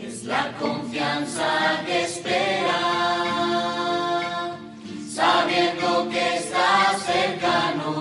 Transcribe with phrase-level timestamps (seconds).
[0.00, 2.80] Es la confianza que espera,
[5.06, 7.92] sabiendo que está cercano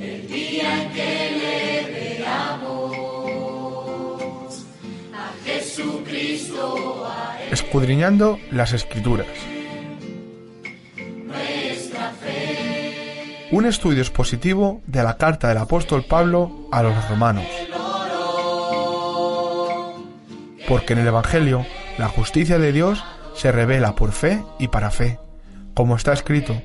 [0.00, 1.84] el día en que le
[2.18, 2.66] veamos
[5.14, 7.08] a Jesucristo.
[7.52, 9.28] Escudriñando las Escrituras.
[13.52, 17.46] Un estudio expositivo de la carta del apóstol Pablo a los romanos.
[20.66, 21.64] Porque en el Evangelio
[21.96, 23.04] la justicia de Dios
[23.36, 25.20] se revela por fe y para fe,
[25.74, 26.60] como está escrito,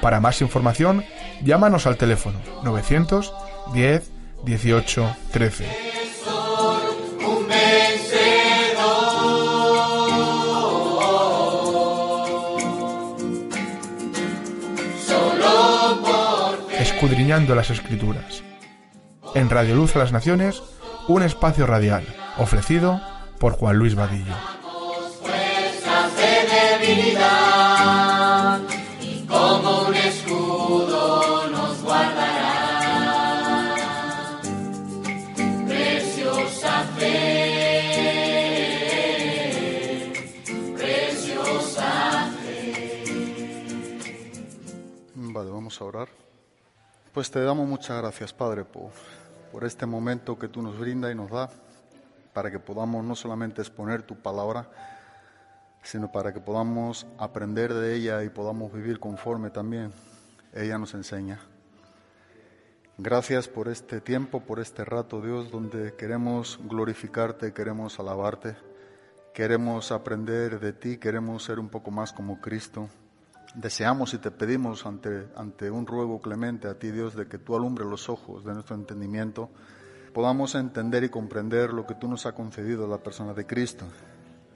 [0.00, 1.04] Para más información,
[1.42, 4.12] llámanos al teléfono 910
[4.44, 5.66] 18 13.
[7.26, 7.98] Un vencedor.
[15.04, 18.44] Solo por Escudriñando las Escrituras.
[19.34, 20.62] En Radio Luz a las Naciones,
[21.08, 22.06] un espacio radial
[22.38, 23.00] ofrecido
[23.38, 24.34] por Juan Luis Vadillo.
[35.66, 37.32] Preciosa fe,
[40.76, 42.30] preciosa
[45.14, 46.08] Vale, vamos a orar.
[47.12, 48.90] Pues te damos muchas gracias, Padre, por,
[49.52, 51.50] por este momento que tú nos brinda y nos da,
[52.32, 54.68] para que podamos no solamente exponer tu palabra,
[55.82, 59.92] sino para que podamos aprender de ella y podamos vivir conforme también
[60.52, 61.40] ella nos enseña.
[63.00, 68.56] Gracias por este tiempo, por este rato, Dios, donde queremos glorificarte, queremos alabarte,
[69.32, 72.88] queremos aprender de ti, queremos ser un poco más como Cristo.
[73.54, 77.54] Deseamos y te pedimos ante, ante un ruego clemente a ti, Dios, de que tú
[77.54, 79.48] alumbres los ojos de nuestro entendimiento,
[80.18, 83.84] podamos entender y comprender lo que tú nos has concedido la persona de Cristo.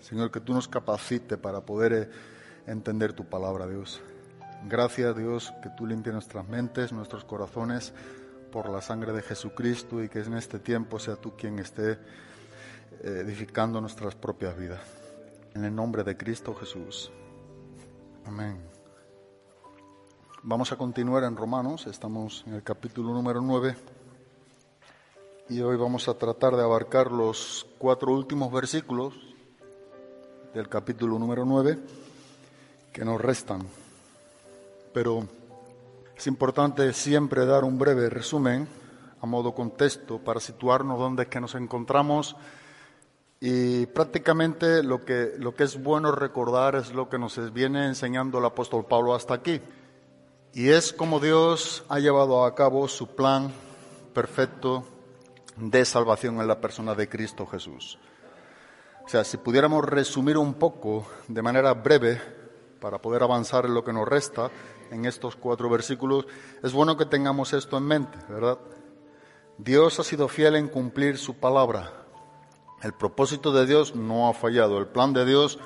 [0.01, 2.11] Señor, que tú nos capacite para poder eh,
[2.67, 4.01] entender tu palabra, Dios.
[4.69, 7.93] Gracias, Dios, que tú limpies nuestras mentes, nuestros corazones
[8.51, 11.99] por la sangre de Jesucristo y que en este tiempo sea tú quien esté eh,
[13.25, 14.81] edificando nuestras propias vidas.
[15.55, 17.13] En el nombre de Cristo Jesús.
[18.27, 18.59] Amén.
[20.43, 23.92] Vamos a continuar en Romanos, estamos en el capítulo número 9
[25.49, 29.15] y hoy vamos a tratar de abarcar los cuatro últimos versículos
[30.55, 31.79] del capítulo número 9
[32.93, 33.67] que nos restan.
[34.95, 35.27] Pero
[36.17, 38.69] es importante siempre dar un breve resumen
[39.21, 42.37] a modo contexto para situarnos donde es que nos encontramos
[43.41, 48.39] y prácticamente lo que, lo que es bueno recordar es lo que nos viene enseñando
[48.39, 49.61] el apóstol Pablo hasta aquí.
[50.55, 53.53] Y es como Dios ha llevado a cabo su plan
[54.15, 54.85] perfecto
[55.57, 57.99] de salvación en la persona de Cristo Jesús.
[59.05, 62.21] O sea, si pudiéramos resumir un poco de manera breve
[62.81, 64.51] para poder avanzar en lo que nos resta
[64.91, 66.27] en estos cuatro versículos,
[66.63, 68.59] es bueno que tengamos esto en mente, ¿verdad?
[69.59, 71.93] Dios ha sido fiel en cumplir su palabra.
[72.83, 75.59] El propósito de Dios no ha fallado, el plan de Dios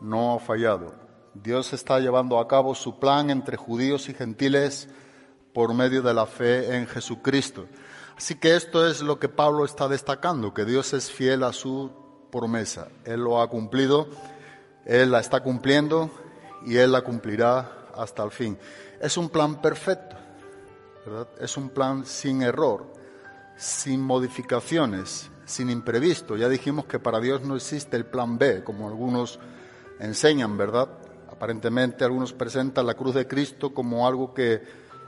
[0.00, 0.94] no ha fallado.
[1.34, 4.88] Dios está llevando a cabo su plan entre judíos y gentiles
[5.52, 7.66] por medio de la fe en Jesucristo.
[8.16, 11.90] Así que esto es lo que Pablo está destacando, que Dios es fiel a su
[12.30, 12.88] promesa.
[13.04, 14.08] Él lo ha cumplido,
[14.84, 16.10] Él la está cumpliendo
[16.64, 18.58] y Él la cumplirá hasta el fin.
[19.00, 20.16] Es un plan perfecto,
[21.04, 21.28] ¿verdad?
[21.40, 22.86] Es un plan sin error,
[23.56, 26.36] sin modificaciones, sin imprevisto.
[26.36, 29.40] Ya dijimos que para Dios no existe el plan B, como algunos
[29.98, 30.88] enseñan, ¿verdad?
[31.30, 34.62] Aparentemente algunos presentan la cruz de Cristo como algo que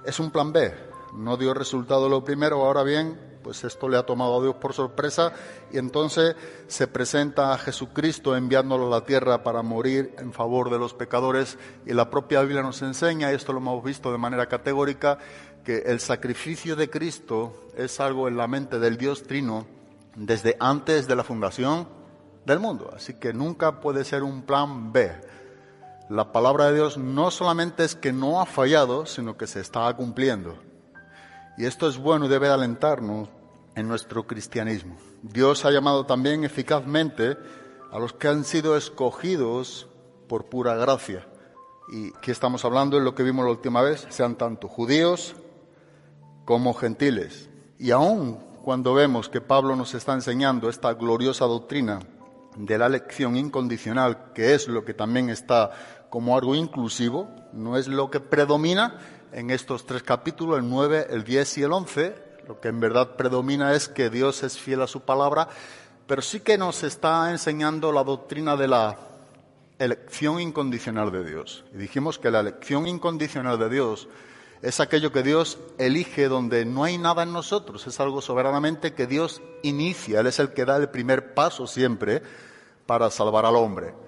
[0.05, 0.96] es un plan B.
[1.17, 4.73] No dio resultado lo primero, ahora bien, pues esto le ha tomado a Dios por
[4.73, 5.33] sorpresa
[5.73, 6.35] y entonces
[6.67, 11.57] se presenta a Jesucristo enviándolo a la tierra para morir en favor de los pecadores
[11.87, 15.19] y la propia Biblia nos enseña, y esto lo hemos visto de manera categórica,
[15.65, 19.67] que el sacrificio de Cristo es algo en la mente del Dios Trino
[20.17, 21.89] desde antes de la fundación
[22.45, 22.91] del mundo.
[22.95, 25.13] Así que nunca puede ser un plan B.
[26.09, 29.93] La palabra de Dios no solamente es que no ha fallado, sino que se está
[29.95, 30.57] cumpliendo.
[31.59, 33.29] Y esto es bueno y debe alentarnos
[33.75, 34.97] en nuestro cristianismo.
[35.23, 37.37] Dios ha llamado también eficazmente
[37.93, 39.89] a los que han sido escogidos
[40.29, 41.27] por pura gracia.
[41.89, 45.37] Y aquí estamos hablando de lo que vimos la última vez, sean tanto judíos
[46.45, 47.49] como gentiles.
[47.79, 52.01] Y aún cuando vemos que Pablo nos está enseñando esta gloriosa doctrina
[52.57, 55.71] de la elección incondicional, que es lo que también está
[56.11, 58.99] como algo inclusivo, no es lo que predomina
[59.33, 62.15] en estos tres capítulos, el 9, el 10 y el 11,
[62.49, 65.49] lo que en verdad predomina es que Dios es fiel a su palabra,
[66.07, 68.97] pero sí que nos está enseñando la doctrina de la
[69.79, 71.65] elección incondicional de Dios.
[71.75, 74.09] Y dijimos que la elección incondicional de Dios
[74.63, 79.07] es aquello que Dios elige donde no hay nada en nosotros, es algo soberanamente que
[79.07, 82.23] Dios inicia, Él es el que da el primer paso siempre
[82.87, 84.06] para salvar al hombre.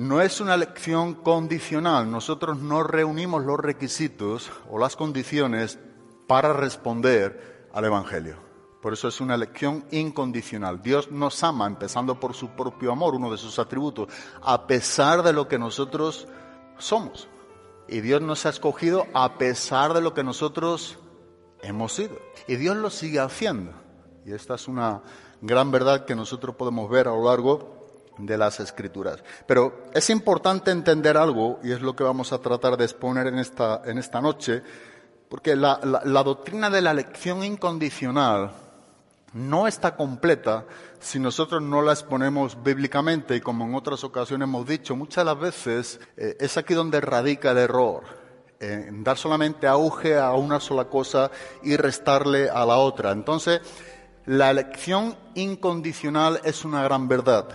[0.00, 5.78] No es una elección condicional, nosotros no reunimos los requisitos o las condiciones
[6.26, 8.36] para responder al Evangelio.
[8.80, 10.80] Por eso es una elección incondicional.
[10.80, 14.08] Dios nos ama, empezando por su propio amor, uno de sus atributos,
[14.40, 16.26] a pesar de lo que nosotros
[16.78, 17.28] somos.
[17.86, 20.98] Y Dios nos ha escogido a pesar de lo que nosotros
[21.60, 22.16] hemos sido.
[22.48, 23.74] Y Dios lo sigue haciendo.
[24.24, 25.02] Y esta es una
[25.42, 27.79] gran verdad que nosotros podemos ver a lo largo
[28.26, 29.22] de las escrituras.
[29.46, 33.38] Pero es importante entender algo, y es lo que vamos a tratar de exponer en
[33.38, 34.62] esta, en esta noche,
[35.30, 35.76] porque la,
[36.24, 38.50] doctrina de la elección incondicional
[39.32, 40.64] no está completa
[40.98, 45.38] si nosotros no la exponemos bíblicamente y como en otras ocasiones hemos dicho, muchas las
[45.38, 48.02] veces eh, es aquí donde radica el error,
[48.58, 51.30] en dar solamente auge a una sola cosa
[51.62, 53.12] y restarle a la otra.
[53.12, 53.60] Entonces,
[54.26, 57.48] la elección incondicional es una gran verdad.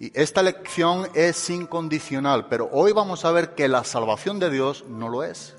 [0.00, 4.84] Y esta elección es incondicional, pero hoy vamos a ver que la salvación de Dios
[4.88, 5.56] no lo es.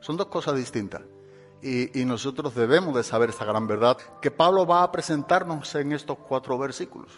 [0.00, 1.02] Son dos cosas distintas.
[1.62, 6.16] Y, nosotros debemos de saber esta gran verdad que Pablo va a presentarnos en estos
[6.18, 7.12] cuatro versículos.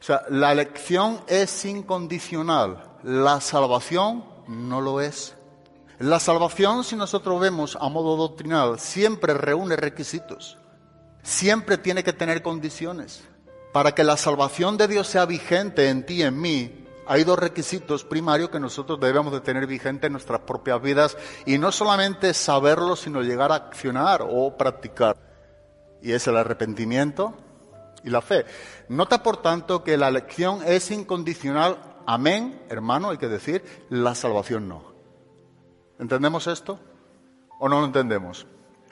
[0.00, 5.34] O sea, la elección es incondicional, la salvación no lo es.
[5.98, 10.58] La salvación, si nosotros vemos a modo doctrinal, siempre reúne requisitos,
[11.22, 13.22] siempre tiene que tener condiciones.
[13.74, 17.36] Para que la salvación de Dios sea vigente en ti y en mí, hay dos
[17.36, 22.32] requisitos primarios que nosotros debemos de tener vigente en nuestras propias vidas y no solamente
[22.34, 25.16] saberlo, sino llegar a accionar o practicar.
[26.00, 27.34] Y es el arrepentimiento
[28.04, 28.44] y la fe.
[28.88, 31.76] Nota por tanto que la elección es incondicional.
[32.06, 34.84] Amén, hermano, hay que decir, la salvación no.
[35.98, 36.78] ¿Entendemos esto?
[37.58, 38.46] ¿O no lo entendemos?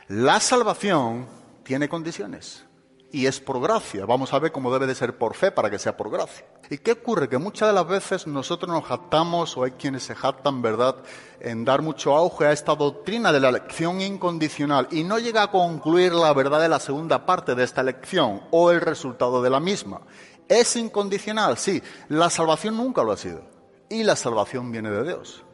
[0.09, 1.29] La salvación
[1.63, 2.65] tiene condiciones
[3.13, 4.07] y es por gracia.
[4.07, 6.47] Vamos a ver cómo debe de ser por fe para que sea por gracia.
[6.71, 7.29] ¿Y qué ocurre?
[7.29, 10.97] Que muchas de las veces nosotros nos jactamos, o hay quienes se jactan, ¿verdad?,
[11.39, 15.51] en dar mucho auge a esta doctrina de la elección incondicional y no llega a
[15.51, 19.61] concluir la verdad de la segunda parte de esta elección o el resultado de la
[19.61, 20.01] misma.
[20.49, 21.59] ¿Es incondicional?
[21.59, 21.83] Sí.
[22.09, 23.43] La salvación nunca lo ha sido.
[23.91, 25.45] Y la salvación viene de Dios.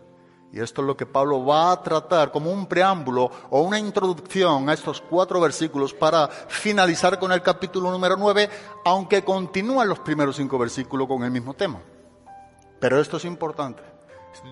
[0.50, 4.68] Y esto es lo que Pablo va a tratar como un preámbulo o una introducción
[4.68, 8.48] a estos cuatro versículos para finalizar con el capítulo número nueve,
[8.84, 11.80] aunque continúan los primeros cinco versículos con el mismo tema.
[12.80, 13.82] Pero esto es importante.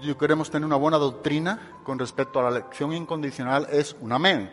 [0.02, 4.50] Si queremos tener una buena doctrina con respecto a la elección incondicional, es un amén.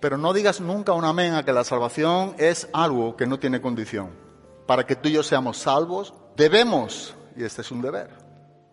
[0.00, 3.60] Pero no digas nunca un amén a que la salvación es algo que no tiene
[3.60, 4.10] condición.
[4.66, 8.10] Para que tú y yo seamos salvos, debemos, y este es un deber,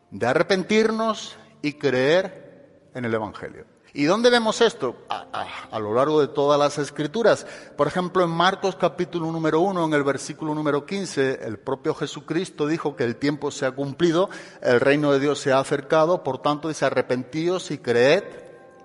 [0.09, 3.65] de arrepentirnos y creer en el Evangelio.
[3.93, 4.97] ¿Y dónde vemos esto?
[5.09, 7.47] A, lo largo de todas las escrituras.
[7.75, 12.67] Por ejemplo, en Marcos capítulo número 1, en el versículo número 15, el propio Jesucristo
[12.67, 14.29] dijo que el tiempo se ha cumplido,
[14.61, 18.23] el reino de Dios se ha acercado, por tanto dice arrepentíos y creed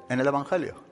[0.08, 0.82] en el Evangelio.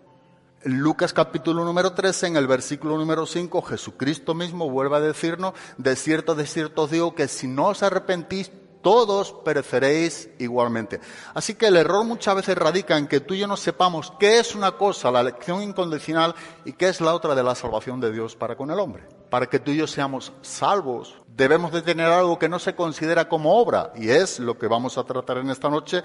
[0.62, 5.54] En Lucas capítulo número 13, en el versículo número 5, Jesucristo mismo vuelve a decirnos,
[5.78, 11.00] de cierto, de cierto digo que si no os arrepentís, todos pereceréis igualmente.
[11.34, 14.38] Así que el error muchas veces radica en que tú y yo no sepamos qué
[14.38, 16.34] es una cosa, la elección incondicional,
[16.64, 19.04] y qué es la otra de la salvación de Dios para con el hombre.
[19.30, 23.28] Para que tú y yo seamos salvos, debemos de tener algo que no se considera
[23.28, 26.02] como obra, y es lo que vamos a tratar en esta noche,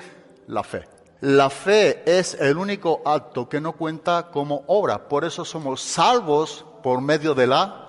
[0.47, 0.87] la fe.
[1.19, 6.63] La fe es el único acto que no cuenta como obra, por eso somos salvos
[6.83, 7.86] por medio de la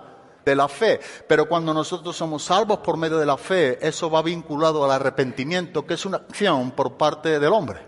[0.49, 1.01] de la fe.
[1.27, 5.87] Pero cuando nosotros somos salvos por medio de la fe, eso va vinculado al arrepentimiento,
[5.87, 7.87] que es una acción por parte del hombre.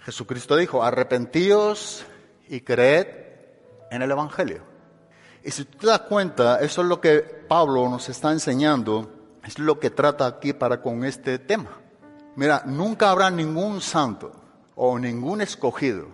[0.00, 2.04] Jesucristo dijo, arrepentíos
[2.48, 3.06] y creed
[3.90, 4.62] en el Evangelio.
[5.44, 9.10] Y si tú te das cuenta, eso es lo que Pablo nos está enseñando,
[9.44, 11.70] es lo que trata aquí para con este tema.
[12.36, 14.32] Mira, nunca habrá ningún santo
[14.74, 16.06] o ningún escogido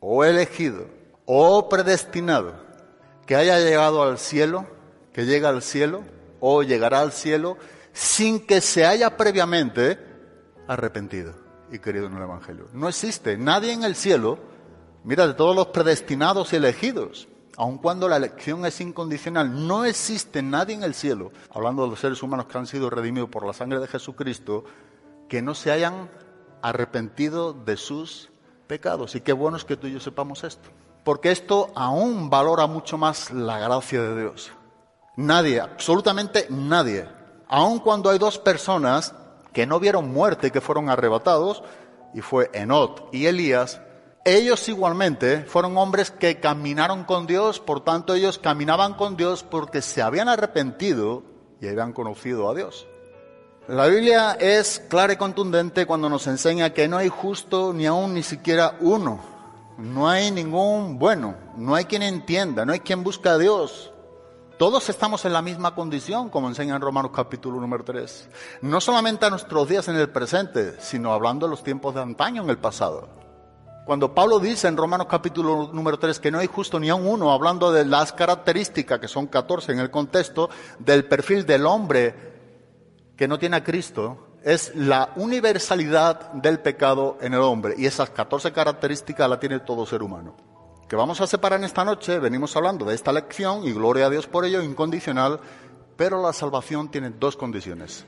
[0.00, 0.86] o elegido
[1.24, 2.54] o predestinado
[3.26, 4.75] que haya llegado al cielo
[5.16, 6.04] que llega al cielo
[6.40, 7.56] o llegará al cielo
[7.94, 9.98] sin que se haya previamente
[10.68, 11.32] arrepentido
[11.72, 12.68] y querido en el Evangelio.
[12.74, 14.38] No existe nadie en el cielo,
[15.04, 20.42] mira, de todos los predestinados y elegidos, aun cuando la elección es incondicional, no existe
[20.42, 23.54] nadie en el cielo, hablando de los seres humanos que han sido redimidos por la
[23.54, 24.64] sangre de Jesucristo,
[25.30, 26.10] que no se hayan
[26.60, 28.28] arrepentido de sus
[28.66, 29.14] pecados.
[29.14, 30.68] Y qué bueno es que tú y yo sepamos esto.
[31.04, 34.52] Porque esto aún valora mucho más la gracia de Dios.
[35.16, 37.08] Nadie, absolutamente nadie,
[37.48, 39.14] aun cuando hay dos personas
[39.54, 41.62] que no vieron muerte, que fueron arrebatados,
[42.12, 43.80] y fue Enot y Elías,
[44.26, 49.80] ellos igualmente fueron hombres que caminaron con Dios, por tanto ellos caminaban con Dios porque
[49.82, 51.22] se habían arrepentido
[51.60, 52.86] y habían conocido a Dios.
[53.68, 58.14] La Biblia es clara y contundente cuando nos enseña que no hay justo ni aún
[58.14, 59.20] ni siquiera uno.
[59.78, 63.92] No hay ningún bueno, no hay quien entienda, no hay quien busca a Dios.
[64.58, 68.30] Todos estamos en la misma condición, como enseña en Romanos capítulo número 3.
[68.62, 72.42] No solamente a nuestros días en el presente, sino hablando de los tiempos de antaño
[72.42, 73.06] en el pasado.
[73.84, 77.32] Cuando Pablo dice en Romanos capítulo número 3 que no hay justo ni aún uno,
[77.32, 80.48] hablando de las características, que son 14 en el contexto,
[80.78, 82.14] del perfil del hombre
[83.14, 87.74] que no tiene a Cristo es la universalidad del pecado en el hombre.
[87.76, 90.45] Y esas 14 características la tiene todo ser humano.
[90.88, 94.10] Que vamos a separar en esta noche, venimos hablando de esta lección, y gloria a
[94.10, 95.40] Dios por ello, incondicional,
[95.96, 98.06] pero la salvación tiene dos condiciones,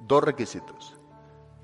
[0.00, 0.96] dos requisitos.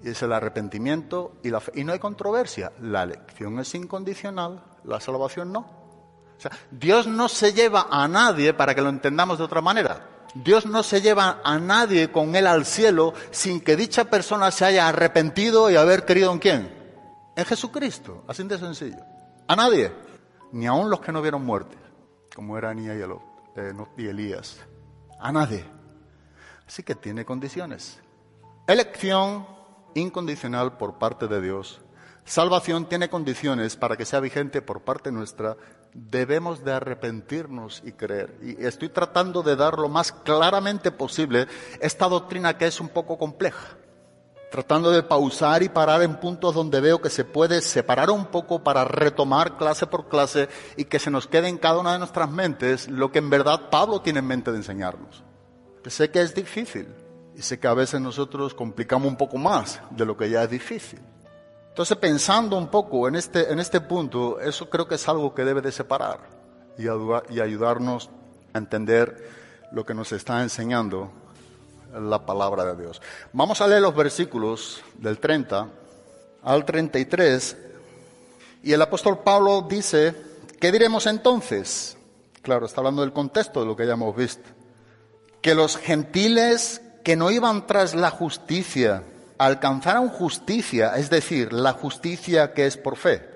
[0.05, 1.73] Es el arrepentimiento y la fe.
[1.77, 2.73] Y no hay controversia.
[2.81, 5.61] La elección es incondicional, la salvación no.
[5.61, 10.09] O sea, Dios no se lleva a nadie para que lo entendamos de otra manera.
[10.35, 14.65] Dios no se lleva a nadie con él al cielo sin que dicha persona se
[14.65, 16.83] haya arrepentido y haber querido en quién?
[17.37, 18.99] En Jesucristo, así de sencillo.
[19.47, 19.93] A nadie,
[20.53, 21.77] ni aun los que no vieron muerte,
[22.35, 24.59] como eran y, eh, y Elías.
[25.19, 25.65] A nadie.
[26.67, 28.01] Así que tiene condiciones.
[28.67, 29.47] Elección
[29.95, 31.81] incondicional por parte de Dios.
[32.25, 35.57] Salvación tiene condiciones para que sea vigente por parte nuestra
[35.95, 38.39] debemos de arrepentirnos y creer.
[38.43, 41.47] Y estoy tratando de dar lo más claramente posible
[41.81, 43.77] esta doctrina que es un poco compleja.
[44.53, 48.63] Tratando de pausar y parar en puntos donde veo que se puede separar un poco
[48.63, 52.31] para retomar clase por clase y que se nos quede en cada una de nuestras
[52.31, 55.25] mentes lo que en verdad Pablo tiene en mente de enseñarnos.
[55.87, 56.87] sé que es difícil
[57.35, 60.51] y sé que a veces nosotros complicamos un poco más de lo que ya es
[60.51, 61.01] difícil.
[61.71, 65.47] Entonces, pensando un poco en este, en este punto, eso creo que es algo que
[65.47, 66.29] debe de separar
[66.77, 66.83] y,
[67.35, 68.11] y ayudarnos
[68.53, 69.17] a entender
[69.73, 71.11] lo que nos está enseñando
[71.93, 73.01] la palabra de Dios.
[73.33, 75.69] Vamos a leer los versículos del 30
[76.43, 77.57] al 33
[78.63, 80.15] y el apóstol Pablo dice,
[80.61, 81.97] ¿qué diremos entonces?
[82.43, 84.49] Claro, está hablando del contexto de lo que ya hemos visto.
[85.41, 89.03] Que los gentiles que no iban tras la justicia,
[89.39, 93.29] alcanzaron justicia, es decir, la justicia que es por fe.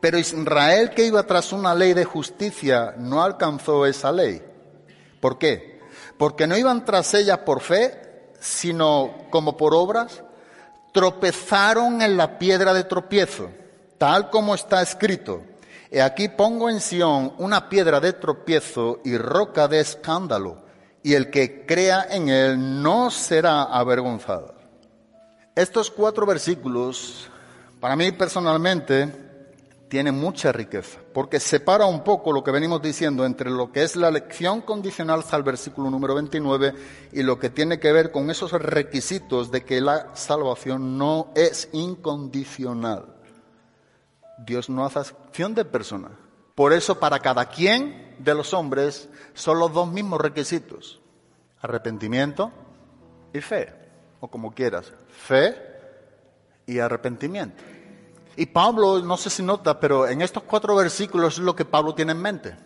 [0.00, 4.42] Pero Israel que iba tras una ley de justicia no alcanzó esa ley.
[5.20, 5.73] ¿Por qué?
[6.18, 10.22] Porque no iban tras ella por fe, sino como por obras,
[10.92, 13.50] tropezaron en la piedra de tropiezo,
[13.98, 15.42] tal como está escrito.
[15.90, 20.62] He aquí pongo en Sión una piedra de tropiezo y roca de escándalo,
[21.02, 24.54] y el que crea en él no será avergonzado.
[25.54, 27.28] Estos cuatro versículos,
[27.80, 29.23] para mí personalmente,
[29.94, 33.94] tienen mucha riqueza, porque separa un poco lo que venimos diciendo entre lo que es
[33.94, 36.74] la lección condicional el versículo número 29
[37.12, 41.68] y lo que tiene que ver con esos requisitos de que la salvación no es
[41.70, 43.14] incondicional.
[44.44, 46.08] Dios no hace acción de persona.
[46.56, 51.00] Por eso para cada quien de los hombres son los dos mismos requisitos,
[51.60, 52.50] arrepentimiento
[53.32, 53.72] y fe
[54.18, 55.54] o como quieras, fe
[56.66, 57.62] y arrepentimiento.
[58.36, 61.94] Y Pablo, no sé si nota, pero en estos cuatro versículos es lo que Pablo
[61.94, 62.56] tiene en mente.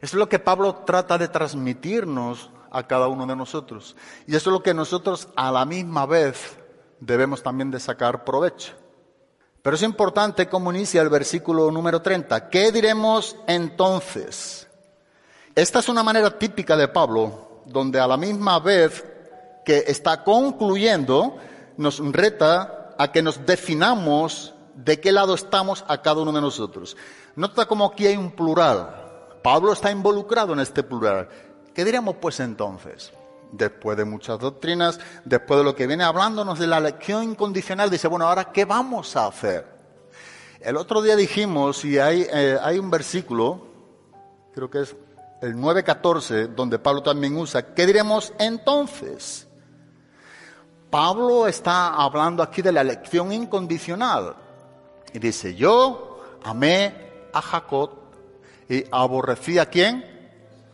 [0.00, 3.94] Es lo que Pablo trata de transmitirnos a cada uno de nosotros.
[4.26, 6.58] Y eso es lo que nosotros a la misma vez
[6.98, 8.74] debemos también de sacar provecho.
[9.62, 12.48] Pero es importante cómo inicia el versículo número 30.
[12.48, 14.66] ¿Qué diremos entonces?
[15.54, 19.04] Esta es una manera típica de Pablo, donde a la misma vez
[19.64, 21.36] que está concluyendo
[21.76, 26.96] nos reta a que nos definamos de qué lado estamos a cada uno de nosotros.
[27.36, 29.38] Nota como aquí hay un plural.
[29.42, 31.28] Pablo está involucrado en este plural.
[31.74, 33.12] ¿Qué diríamos pues entonces?
[33.52, 38.08] Después de muchas doctrinas, después de lo que viene hablándonos de la lección incondicional, dice,
[38.08, 39.66] bueno, ahora, ¿qué vamos a hacer?
[40.60, 43.66] El otro día dijimos, y hay, eh, un versículo,
[44.54, 44.96] creo que es
[45.42, 49.48] el 9.14, donde Pablo también usa, ¿qué diremos entonces?
[50.88, 54.36] Pablo está hablando aquí de la elección incondicional.
[55.14, 57.90] Y dice, yo amé a Jacob
[58.68, 60.04] y aborrecí a quién?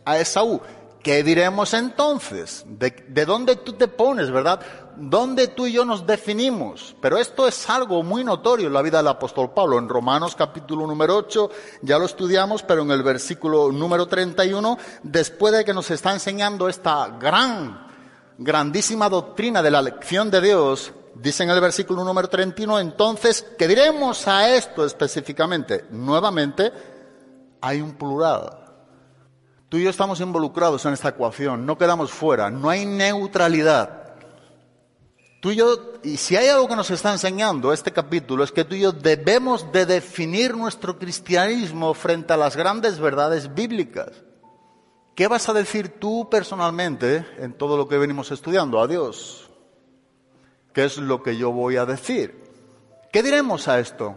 [0.05, 0.61] A Esaú.
[1.03, 2.65] ¿Qué diremos entonces?
[2.67, 4.59] ¿De, ¿De, dónde tú te pones, verdad?
[4.97, 6.93] ¿Dónde tú y yo nos definimos?
[7.01, 9.77] Pero esto es algo muy notorio en la vida del apóstol Pablo.
[9.77, 11.49] En Romanos capítulo número 8
[11.83, 16.67] ya lo estudiamos, pero en el versículo número 31, después de que nos está enseñando
[16.67, 17.87] esta gran,
[18.37, 23.67] grandísima doctrina de la lección de Dios, dice en el versículo número 31, entonces, ¿qué
[23.67, 25.85] diremos a esto específicamente?
[25.91, 26.71] Nuevamente,
[27.61, 28.57] hay un plural.
[29.69, 33.99] Tú y yo estamos involucrados en esta ecuación, no quedamos fuera, no hay neutralidad.
[35.41, 38.65] Tú y yo, y si hay algo que nos está enseñando este capítulo, es que
[38.65, 44.11] tú y yo debemos de definir nuestro cristianismo frente a las grandes verdades bíblicas.
[45.15, 48.81] ¿Qué vas a decir tú personalmente en todo lo que venimos estudiando?
[48.81, 49.48] A Dios.
[50.79, 52.41] ¿Qué es lo que yo voy a decir?
[53.11, 54.15] ¿Qué diremos a esto?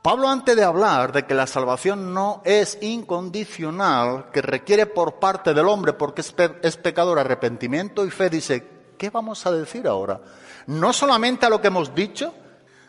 [0.00, 5.52] Pablo antes de hablar de que la salvación no es incondicional, que requiere por parte
[5.52, 8.66] del hombre, porque es, es pecador, arrepentimiento y fe, dice,
[8.96, 10.18] ¿qué vamos a decir ahora?
[10.66, 12.32] No solamente a lo que hemos dicho,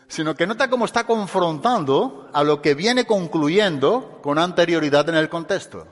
[0.08, 5.28] sino que nota cómo está confrontando a lo que viene concluyendo con anterioridad en el
[5.28, 5.86] contexto.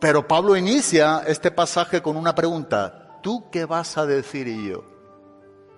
[0.00, 4.99] Pero Pablo inicia este pasaje con una pregunta, ¿tú qué vas a decir y yo?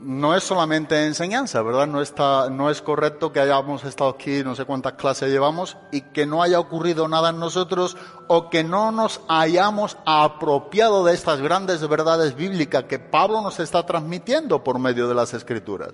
[0.02, 1.86] No es solamente enseñanza, ¿verdad?
[1.86, 6.00] No, está, no es correcto que hayamos estado aquí, no sé cuántas clases llevamos, y
[6.00, 7.96] que no haya ocurrido nada en nosotros
[8.28, 13.86] o que no nos hayamos apropiado de estas grandes verdades bíblicas que Pablo nos está
[13.86, 15.92] transmitiendo por medio de las escrituras.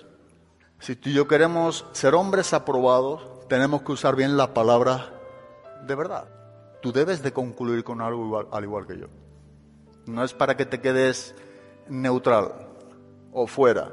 [0.81, 5.11] Si tú y yo queremos ser hombres aprobados, tenemos que usar bien la palabra
[5.87, 6.29] de verdad.
[6.81, 9.07] Tú debes de concluir con algo al igual que yo.
[10.07, 11.35] No es para que te quedes
[11.89, 12.69] neutral
[13.33, 13.91] o fuera.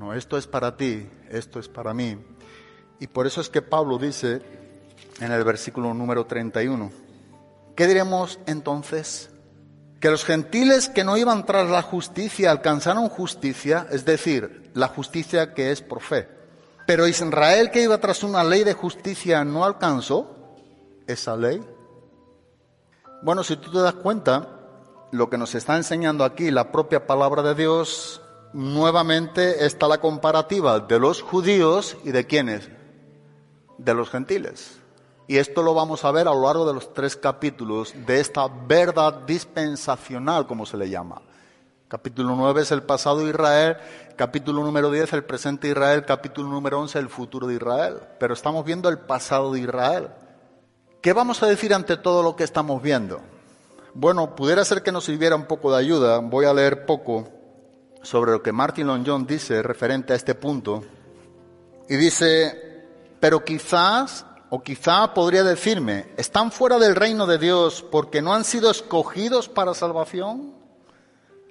[0.00, 2.16] No, esto es para ti, esto es para mí.
[3.00, 4.40] Y por eso es que Pablo dice
[5.20, 6.90] en el versículo número 31,
[7.76, 9.28] ¿qué diremos entonces?
[10.00, 15.52] Que los gentiles que no iban tras la justicia alcanzaron justicia, es decir, la justicia
[15.52, 16.28] que es por fe.
[16.86, 20.56] Pero Israel que iba tras una ley de justicia no alcanzó
[21.06, 21.62] esa ley.
[23.20, 24.48] Bueno, si tú te das cuenta,
[25.12, 30.80] lo que nos está enseñando aquí la propia palabra de Dios, nuevamente está la comparativa
[30.80, 32.68] de los judíos y de quiénes?
[33.78, 34.78] De los gentiles.
[35.26, 38.48] Y esto lo vamos a ver a lo largo de los tres capítulos de esta
[38.48, 41.22] verdad dispensacional, como se le llama.
[41.86, 43.76] Capítulo 9 es el pasado de Israel,
[44.16, 47.98] capítulo número 10 el presente de Israel, capítulo número 11 el futuro de Israel.
[48.18, 50.08] Pero estamos viendo el pasado de Israel.
[51.00, 53.20] ¿Qué vamos a decir ante todo lo que estamos viendo?
[53.94, 56.18] Bueno, pudiera ser que nos sirviera un poco de ayuda.
[56.18, 57.39] Voy a leer poco
[58.02, 60.82] sobre lo que Martin Long John dice referente a este punto.
[61.88, 62.86] Y dice,
[63.18, 68.44] pero quizás, o quizá podría decirme, ¿están fuera del reino de Dios porque no han
[68.44, 70.54] sido escogidos para salvación?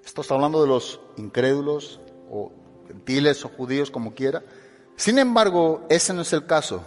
[0.03, 1.99] Esto está hablando de los incrédulos
[2.31, 2.51] o
[2.87, 4.43] gentiles o judíos, como quiera.
[4.95, 6.83] Sin embargo, ese no es el caso.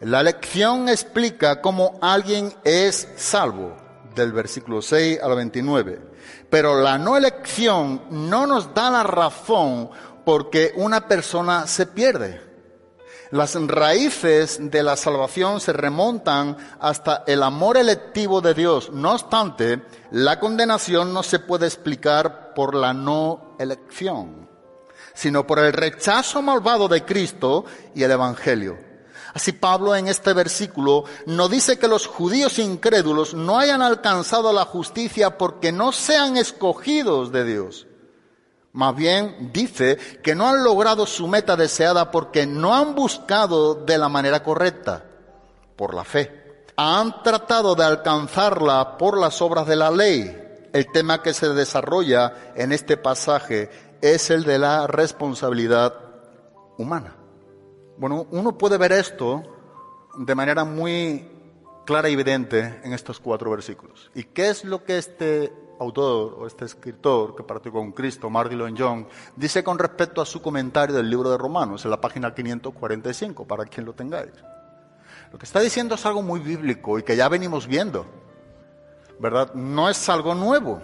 [0.00, 3.76] La lección explica cómo alguien es salvo
[4.14, 6.09] del versículo 6 al 29.
[6.48, 9.90] Pero la no elección no nos da la razón
[10.24, 12.50] porque una persona se pierde.
[13.30, 18.90] Las raíces de la salvación se remontan hasta el amor electivo de Dios.
[18.92, 24.48] No obstante, la condenación no se puede explicar por la no elección,
[25.14, 27.64] sino por el rechazo malvado de Cristo
[27.94, 28.89] y el Evangelio.
[29.34, 34.64] Así Pablo en este versículo no dice que los judíos incrédulos no hayan alcanzado la
[34.64, 37.86] justicia porque no sean escogidos de Dios.
[38.72, 43.98] Más bien dice que no han logrado su meta deseada porque no han buscado de
[43.98, 45.04] la manera correcta,
[45.76, 46.64] por la fe.
[46.76, 50.36] Han tratado de alcanzarla por las obras de la ley.
[50.72, 55.94] El tema que se desarrolla en este pasaje es el de la responsabilidad
[56.78, 57.19] humana.
[58.00, 59.42] Bueno, uno puede ver esto
[60.16, 61.28] de manera muy
[61.84, 64.10] clara y evidente en estos cuatro versículos.
[64.14, 68.74] ¿Y qué es lo que este autor o este escritor que partió con Cristo, Martin
[68.74, 69.04] Young,
[69.36, 73.66] dice con respecto a su comentario del libro de Romanos en la página 545, para
[73.66, 74.32] quien lo tengáis?
[75.30, 78.06] Lo que está diciendo es algo muy bíblico y que ya venimos viendo,
[79.18, 79.52] ¿verdad?
[79.52, 80.80] No es algo nuevo.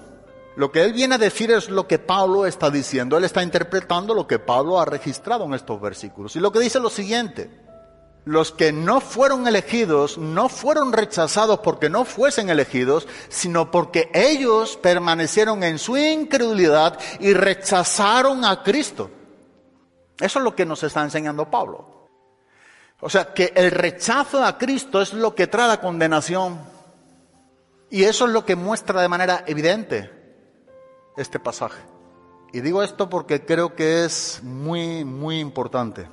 [0.56, 3.18] Lo que él viene a decir es lo que Pablo está diciendo.
[3.18, 6.34] Él está interpretando lo que Pablo ha registrado en estos versículos.
[6.34, 7.50] Y lo que dice es lo siguiente.
[8.24, 14.76] los que no fueron elegidos no fueron rechazados porque no fuesen elegidos, sino porque ellos
[14.78, 19.10] permanecieron en su incredulidad y rechazaron a Cristo.
[20.18, 22.08] Eso es lo que nos está enseñando Pablo.
[23.00, 26.58] O sea, que el rechazo a Cristo es lo que trae la condenación.
[27.90, 30.16] Y eso es lo que muestra de manera evidente
[31.16, 31.82] este pasaje.
[32.52, 36.08] Y digo esto porque creo que es muy, muy importante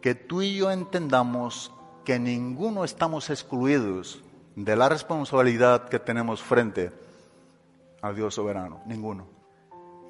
[0.00, 1.72] que tú y yo entendamos
[2.04, 4.22] que ninguno estamos excluidos
[4.56, 6.92] de la responsabilidad que tenemos frente
[8.02, 9.26] al Dios soberano, ninguno.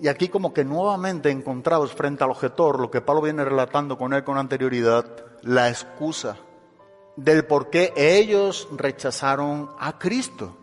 [0.01, 4.15] Y aquí como que nuevamente encontramos frente al objetor, lo que Pablo viene relatando con
[4.15, 5.05] él con anterioridad,
[5.43, 6.39] la excusa
[7.17, 10.57] del por qué ellos rechazaron a Cristo.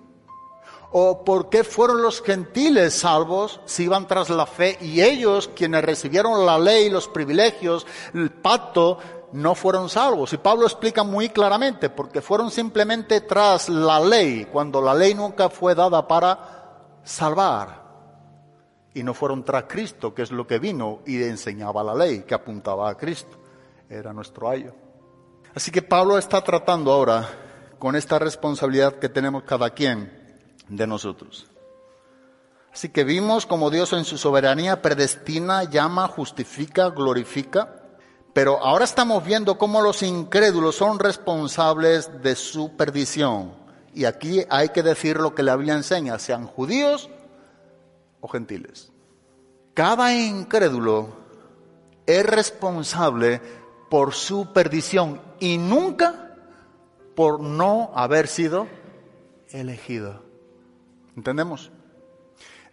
[0.91, 5.83] ¿O por qué fueron los gentiles salvos si iban tras la fe y ellos, quienes
[5.83, 8.97] recibieron la ley, los privilegios, el pacto,
[9.33, 10.33] no fueron salvos.
[10.33, 15.49] Y Pablo explica muy claramente, porque fueron simplemente tras la ley, cuando la ley nunca
[15.49, 17.87] fue dada para salvar.
[18.95, 22.33] Y no fueron tras Cristo, que es lo que vino y enseñaba la ley, que
[22.33, 23.37] apuntaba a Cristo.
[23.87, 24.73] Era nuestro ayo.
[25.53, 27.27] Así que Pablo está tratando ahora
[27.77, 30.18] con esta responsabilidad que tenemos cada quien
[30.69, 31.47] de nosotros.
[32.71, 37.79] Así que vimos como Dios en su soberanía predestina, llama, justifica, glorifica
[38.33, 43.53] pero ahora estamos viendo cómo los incrédulos son responsables de su perdición.
[43.93, 47.09] Y aquí hay que decir lo que la Biblia enseña, sean judíos
[48.21, 48.91] o gentiles.
[49.73, 51.09] Cada incrédulo
[52.05, 53.41] es responsable
[53.89, 56.35] por su perdición y nunca
[57.15, 58.67] por no haber sido
[59.49, 60.28] elegido.
[61.19, 61.69] ¿Entendemos?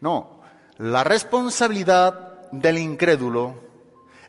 [0.01, 0.41] No,
[0.79, 3.57] la responsabilidad del incrédulo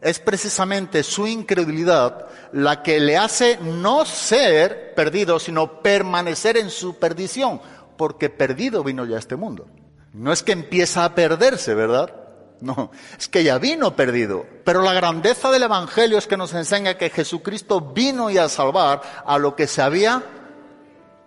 [0.02, 6.98] es precisamente su incredulidad la que le hace no ser perdido, sino permanecer en su
[6.98, 7.62] perdición,
[7.96, 9.68] porque perdido vino ya a este mundo.
[10.14, 12.12] No es que empieza a perderse, ¿verdad?
[12.60, 14.48] No, es que ya vino perdido.
[14.64, 19.00] Pero la grandeza del Evangelio es que nos enseña que Jesucristo vino y a salvar
[19.24, 20.24] a lo que se había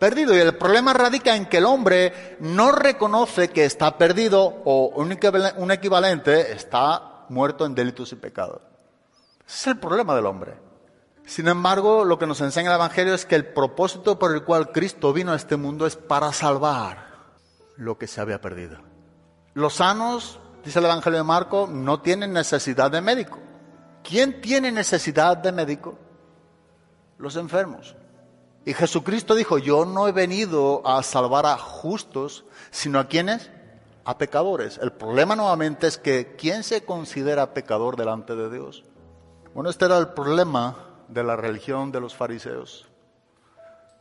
[0.01, 0.37] perdido.
[0.37, 5.71] Y el problema radica en que el hombre no reconoce que está perdido o un
[5.71, 8.63] equivalente está muerto en delitos y pecados.
[9.47, 10.55] Ese es el problema del hombre.
[11.25, 14.73] Sin embargo, lo que nos enseña el Evangelio es que el propósito por el cual
[14.73, 17.07] Cristo vino a este mundo es para salvar
[17.77, 18.79] lo que se había perdido.
[19.55, 23.39] Los sanos, dice el Evangelio de Marco, no tienen necesidad de médico.
[24.03, 25.97] ¿Quién tiene necesidad de médico?
[27.19, 27.95] Los enfermos.
[28.65, 33.51] Y Jesucristo dijo, yo no he venido a salvar a justos, sino a quienes?
[34.05, 34.79] a pecadores.
[34.83, 38.85] El problema nuevamente es que ¿quién se considera pecador delante de Dios?
[39.55, 40.77] Bueno, este era el problema
[41.09, 42.89] de la religión de los fariseos,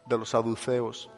[0.06, 1.10] de los saduceos,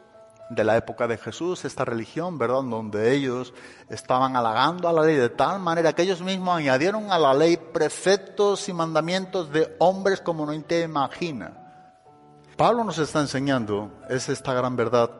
[0.50, 2.62] de la época de Jesús, esta religión, ¿verdad?
[2.62, 3.54] Donde ellos
[3.88, 7.56] estaban halagando a la ley de tal manera que ellos mismos añadieron a la ley
[7.56, 11.61] preceptos y mandamientos de hombres como no te imagina.
[12.56, 15.10] Pablo nos está enseñando, es esta gran verdad,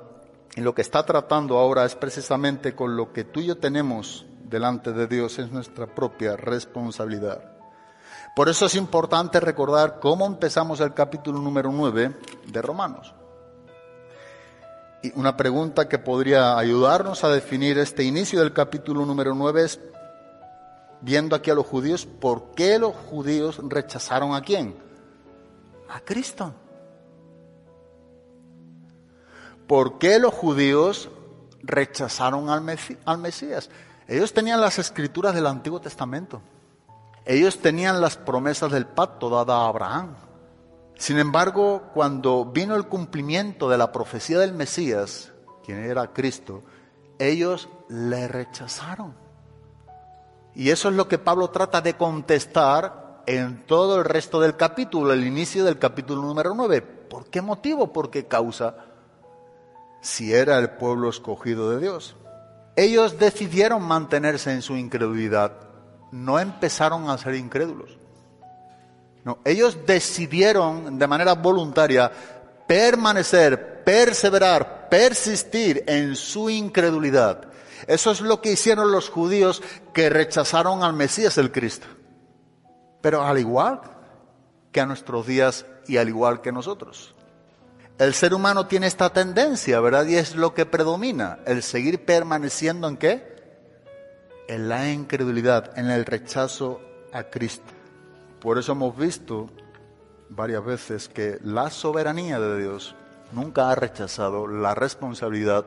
[0.54, 4.26] y lo que está tratando ahora es precisamente con lo que tú y yo tenemos
[4.44, 7.42] delante de Dios, es nuestra propia responsabilidad.
[8.36, 12.16] Por eso es importante recordar cómo empezamos el capítulo número 9
[12.46, 13.14] de Romanos.
[15.02, 19.80] Y una pregunta que podría ayudarnos a definir este inicio del capítulo número 9 es,
[21.00, 24.76] viendo aquí a los judíos, ¿por qué los judíos rechazaron a quién?
[25.88, 26.54] A Cristo.
[29.72, 31.08] ¿Por qué los judíos
[31.62, 33.70] rechazaron al, Mesías?
[34.06, 36.42] Ellos tenían las escrituras del Antiguo Testamento.
[37.24, 40.14] Ellos tenían las promesas del pacto dada a Abraham.
[40.98, 45.32] Sin embargo, cuando vino el cumplimiento de la profecía del Mesías,
[45.64, 46.62] quien era Cristo,
[47.18, 49.14] ellos le rechazaron.
[50.54, 55.14] Y eso es lo que Pablo trata de contestar en todo el resto del capítulo,
[55.14, 56.82] el inicio del capítulo número 9.
[56.82, 57.90] ¿Por qué motivo?
[57.90, 58.91] Porque causa
[60.02, 62.16] si era el pueblo escogido de Dios.
[62.76, 65.52] Ellos decidieron mantenerse en su incredulidad,
[66.10, 67.96] no empezaron a ser incrédulos.
[69.24, 72.10] No, ellos decidieron de manera voluntaria
[72.66, 77.48] permanecer, perseverar, persistir en su incredulidad.
[77.86, 79.62] Eso es lo que hicieron los judíos
[79.92, 81.86] que rechazaron al Mesías el Cristo.
[83.00, 83.80] Pero al igual
[84.72, 87.14] que a nuestros días y al igual que nosotros.
[88.02, 90.04] El ser humano tiene esta tendencia, ¿verdad?
[90.06, 93.22] Y es lo que predomina, el seguir permaneciendo en qué?
[94.48, 96.80] En la incredulidad, en el rechazo
[97.12, 97.72] a Cristo.
[98.40, 99.48] Por eso hemos visto
[100.30, 102.96] varias veces que la soberanía de Dios
[103.30, 105.64] nunca ha rechazado la responsabilidad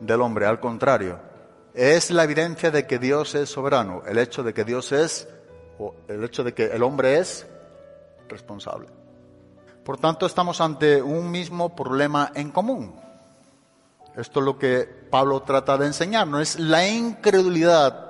[0.00, 1.20] del hombre, al contrario,
[1.72, 5.28] es la evidencia de que Dios es soberano, el hecho de que Dios es,
[5.78, 7.46] o el hecho de que el hombre es
[8.28, 8.88] responsable.
[9.86, 12.92] Por tanto, estamos ante un mismo problema en común.
[14.16, 18.02] Esto es lo que Pablo trata de enseñarnos, es la incredulidad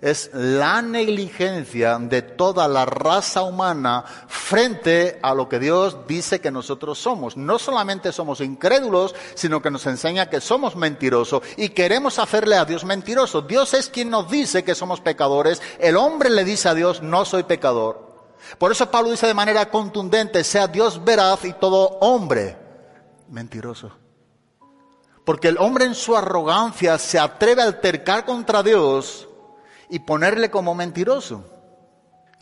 [0.00, 6.50] es la negligencia de toda la raza humana frente a lo que Dios dice que
[6.50, 7.38] nosotros somos.
[7.38, 12.66] No solamente somos incrédulos, sino que nos enseña que somos mentirosos y queremos hacerle a
[12.66, 13.40] Dios mentiroso.
[13.40, 15.62] Dios es quien nos dice que somos pecadores.
[15.78, 18.13] El hombre le dice a Dios, no soy pecador.
[18.58, 22.56] Por eso Pablo dice de manera contundente, sea Dios veraz y todo hombre
[23.28, 23.92] mentiroso.
[25.24, 29.28] Porque el hombre en su arrogancia se atreve a altercar contra Dios
[29.88, 31.44] y ponerle como mentiroso.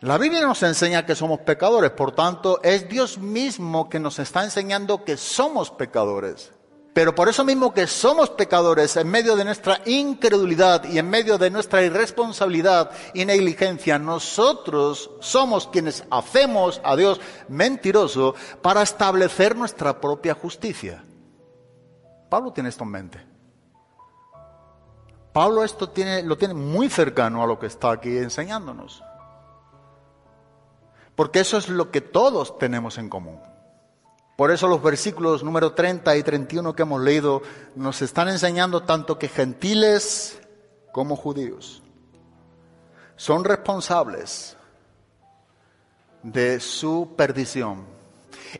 [0.01, 4.43] La Biblia nos enseña que somos pecadores, por tanto es Dios mismo que nos está
[4.43, 6.53] enseñando que somos pecadores.
[6.93, 11.39] Pero por eso mismo que somos pecadores, en medio de nuestra incredulidad y en medio
[11.39, 20.01] de nuestra irresponsabilidad y negligencia, nosotros somos quienes hacemos a Dios mentiroso para establecer nuestra
[20.01, 21.03] propia justicia.
[22.29, 23.27] Pablo tiene esto en mente.
[25.33, 29.03] Pablo esto tiene, lo tiene muy cercano a lo que está aquí enseñándonos.
[31.15, 33.52] Porque eso es lo que todos tenemos en común.
[34.37, 37.43] Por eso los versículos número 30 y 31 que hemos leído
[37.77, 40.41] nos están enseñando tanto que gentiles
[40.93, 41.83] como judíos
[43.23, 44.57] son responsables
[46.25, 47.87] de su perdición.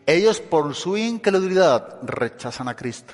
[0.07, 3.13] Ellos por su incredulidad rechazan a Cristo.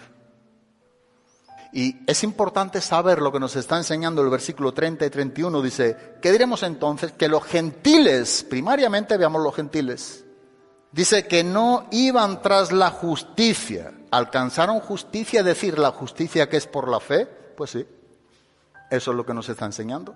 [1.72, 5.62] Y es importante saber lo que nos está enseñando el versículo 30 y 31.
[5.62, 7.12] Dice, ¿qué diremos entonces?
[7.12, 10.26] Que los gentiles, primariamente veamos los gentiles,
[10.92, 13.92] dice que no iban tras la justicia.
[14.10, 15.42] ¿Alcanzaron justicia?
[15.42, 17.26] Decir, la justicia que es por la fe.
[17.26, 17.86] Pues sí,
[18.90, 20.14] eso es lo que nos está enseñando.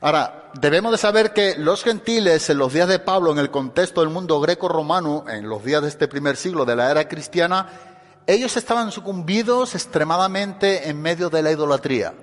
[0.00, 4.00] Ahora, debemos de saber que los gentiles en los días de Pablo, en el contexto
[4.00, 7.68] del mundo greco-romano, en los días de este primer siglo de la era cristiana,
[8.26, 12.14] ellos estaban sucumbidos extremadamente en medio de la idolatría.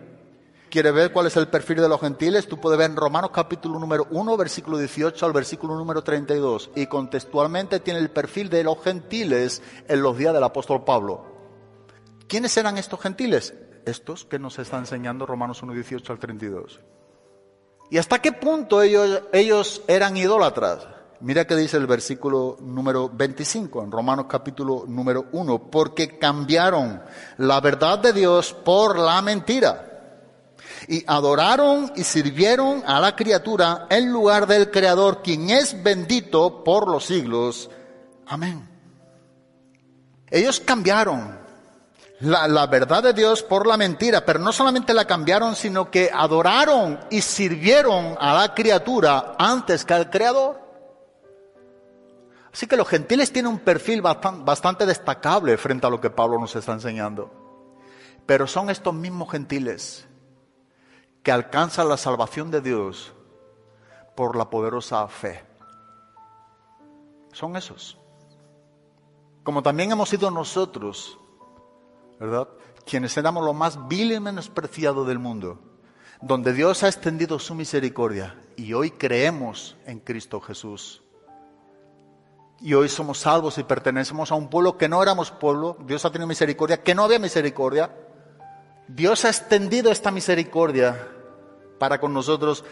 [0.69, 2.47] ¿Quiere ver cuál es el perfil de los gentiles?
[2.47, 6.71] Tú puedes ver en Romanos capítulo número 1, versículo 18 al versículo número 32.
[6.75, 11.23] Y contextualmente tiene el perfil de los gentiles en los días del apóstol Pablo.
[12.27, 13.53] ¿Quiénes eran estos gentiles?
[13.85, 16.81] Estos que nos está enseñando Romanos 1, 18 al 32.
[17.89, 20.85] ¿Y hasta qué punto ellos, ellos eran idólatras?
[21.21, 27.01] Mira que dice el versículo número 25 en Romanos capítulo número 1, porque cambiaron
[27.37, 29.86] la verdad de Dios por la mentira.
[30.87, 36.87] Y adoraron y sirvieron a la criatura en lugar del Creador, quien es bendito por
[36.87, 37.69] los siglos.
[38.25, 38.67] Amén.
[40.29, 41.37] Ellos cambiaron
[42.19, 46.99] la, verdad de Dios por la mentira, pero no solamente la cambiaron, sino que adoraron
[47.09, 50.59] y sirvieron a la criatura antes que al Creador.
[52.51, 56.55] Así que los gentiles tienen un perfil bastante destacable frente a lo que Pablo nos
[56.55, 57.31] está enseñando.
[58.25, 60.07] Pero son estos mismos gentiles
[61.27, 63.11] que alcanzan la salvación de Dios
[64.15, 65.43] por la poderosa fe.
[67.33, 67.97] Son esos.
[69.43, 71.19] Como también hemos sido nosotros,
[72.17, 72.47] ¿verdad?
[72.85, 75.59] Quienes éramos lo más vil y menospreciado del mundo,
[76.21, 81.03] donde Dios ha extendido su misericordia y hoy creemos en Cristo Jesús
[82.61, 86.09] y hoy somos salvos y pertenecemos a un pueblo que no éramos pueblo, Dios ha
[86.09, 87.91] tenido misericordia, que no había misericordia.
[88.87, 91.15] Dios ha extendido esta misericordia
[91.79, 92.63] para con nosotros,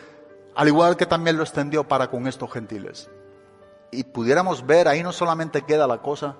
[0.56, 3.10] al igual que también lo extendió para con estos gentiles.
[3.92, 6.36] Y pudiéramos ver, ahí no solamente queda la cosa,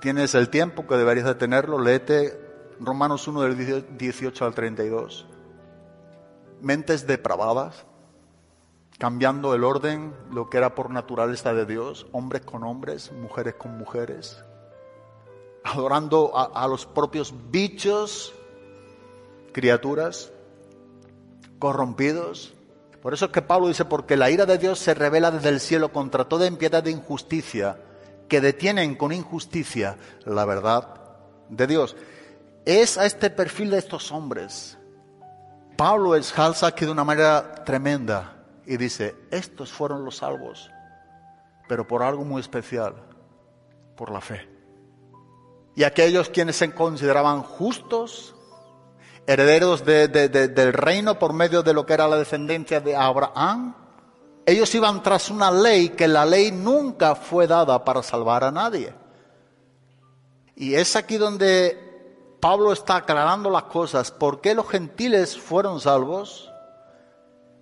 [0.00, 2.40] tienes el tiempo que deberías de tenerlo, léete
[2.80, 5.26] Romanos 1 del 18 al 32.
[6.60, 7.86] Mentes depravadas,
[8.98, 13.76] cambiando el orden, lo que era por naturaleza de Dios, hombres con hombres, mujeres con
[13.76, 14.44] mujeres,
[15.64, 18.34] adorando a, los propios bichos,
[19.52, 20.32] criaturas,
[21.64, 22.52] corrompidos.
[23.00, 25.60] Por eso es que Pablo dice, porque la ira de Dios se revela desde el
[25.60, 27.78] cielo contra toda impiedad de injusticia,
[28.28, 29.96] que detienen con injusticia
[30.26, 30.88] la verdad
[31.48, 31.96] de Dios.
[32.66, 34.76] Es a este perfil de estos hombres.
[35.78, 40.70] Pablo exalza aquí de una manera tremenda y dice, estos fueron los salvos,
[41.66, 42.94] pero por algo muy especial,
[43.96, 44.46] por la fe.
[45.74, 48.33] Y aquellos quienes se consideraban justos,
[49.26, 53.74] herederos del reino por medio de lo que era la descendencia de Abraham,
[54.46, 58.94] Ellos iban tras una ley que la ley nunca fue dada para salvar a nadie.
[60.54, 64.10] Y es aquí donde Pablo está aclarando las cosas.
[64.10, 66.50] ¿Por qué los gentiles fueron salvos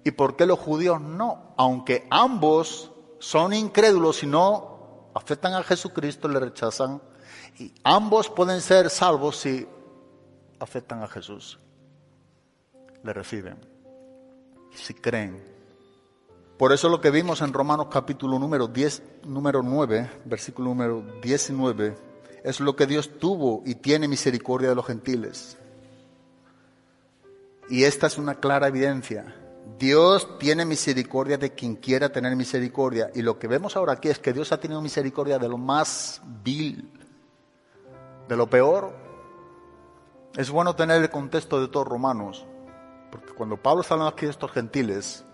[0.03, 1.55] y por qué los judíos no?
[1.57, 7.01] Aunque ambos son incrédulos y no afectan a Jesucristo, le rechazan.
[7.61, 9.69] Y ambos pueden ser salvos si
[10.63, 11.59] afectan a Jesús.
[13.03, 13.59] Le reciben.
[14.73, 15.43] Si creen.
[16.57, 21.97] Por eso lo que vimos en Romanos capítulo número 10, número 9, versículo número 19,
[22.45, 25.59] es lo que Dios tuvo y tiene misericordia de los gentiles.
[27.69, 29.35] Y esta es una clara evidencia.
[29.79, 33.11] Dios tiene misericordia de quien quiera tener misericordia.
[33.15, 36.23] Y lo que vemos ahora aquí es que Dios ha tenido misericordia de lo más
[36.45, 36.89] vil,
[38.29, 39.02] de lo peor.
[40.35, 42.47] Es bueno tener el contexto de todos Romanos,
[43.11, 45.27] porque cuando Pablo está aquí de estos gentiles,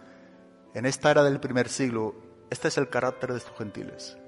[0.74, 2.16] en esta era del primer siglo,
[2.50, 4.18] este es el carácter de estos gentiles.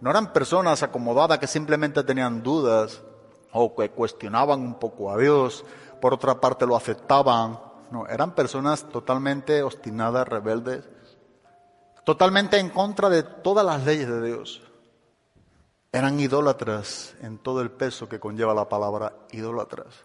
[0.00, 3.02] No eran personas acomodadas que simplemente tenían dudas
[3.50, 5.64] o que cuestionaban un poco a Dios,
[6.00, 7.58] por otra parte lo aceptaban.
[7.90, 10.88] No, eran personas totalmente obstinadas, rebeldes,
[12.04, 14.62] totalmente en contra de todas las leyes de Dios.
[15.96, 20.04] Eran idólatras en todo el peso que conlleva la palabra idólatras.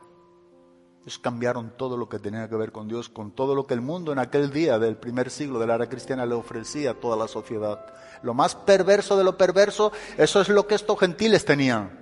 [1.01, 3.81] Ellos cambiaron todo lo que tenía que ver con Dios, con todo lo que el
[3.81, 7.17] mundo en aquel día del primer siglo de la era cristiana le ofrecía a toda
[7.17, 7.93] la sociedad.
[8.23, 11.99] Lo más perverso de lo perverso, eso es lo que estos gentiles tenían.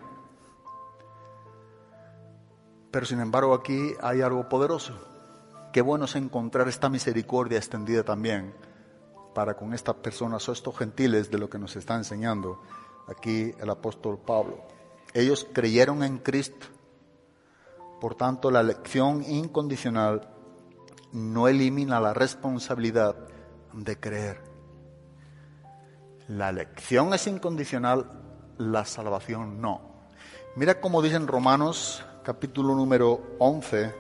[2.92, 4.94] Pero sin embargo aquí hay algo poderoso.
[5.74, 8.54] Qué bueno es encontrar esta misericordia extendida también
[9.34, 12.62] para con estas personas o estos gentiles de lo que nos está enseñando
[13.10, 14.60] aquí el apóstol Pablo.
[15.14, 16.68] Ellos creyeron en Cristo
[18.00, 20.30] por tanto, la elección incondicional
[21.12, 23.16] no elimina la responsabilidad
[23.74, 24.42] de creer.
[26.30, 28.10] La elección es incondicional,
[28.58, 29.82] la salvación no.
[30.56, 33.94] Mira cómo dice en Romanos capítulo número 11,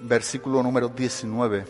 [0.00, 1.66] versículo número 19.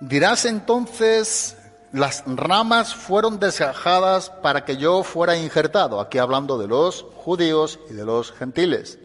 [0.00, 1.56] Dirás entonces,
[1.92, 7.94] las ramas fueron desgajadas para que yo fuera injertado, aquí hablando de los judíos y
[7.94, 8.98] de los gentiles.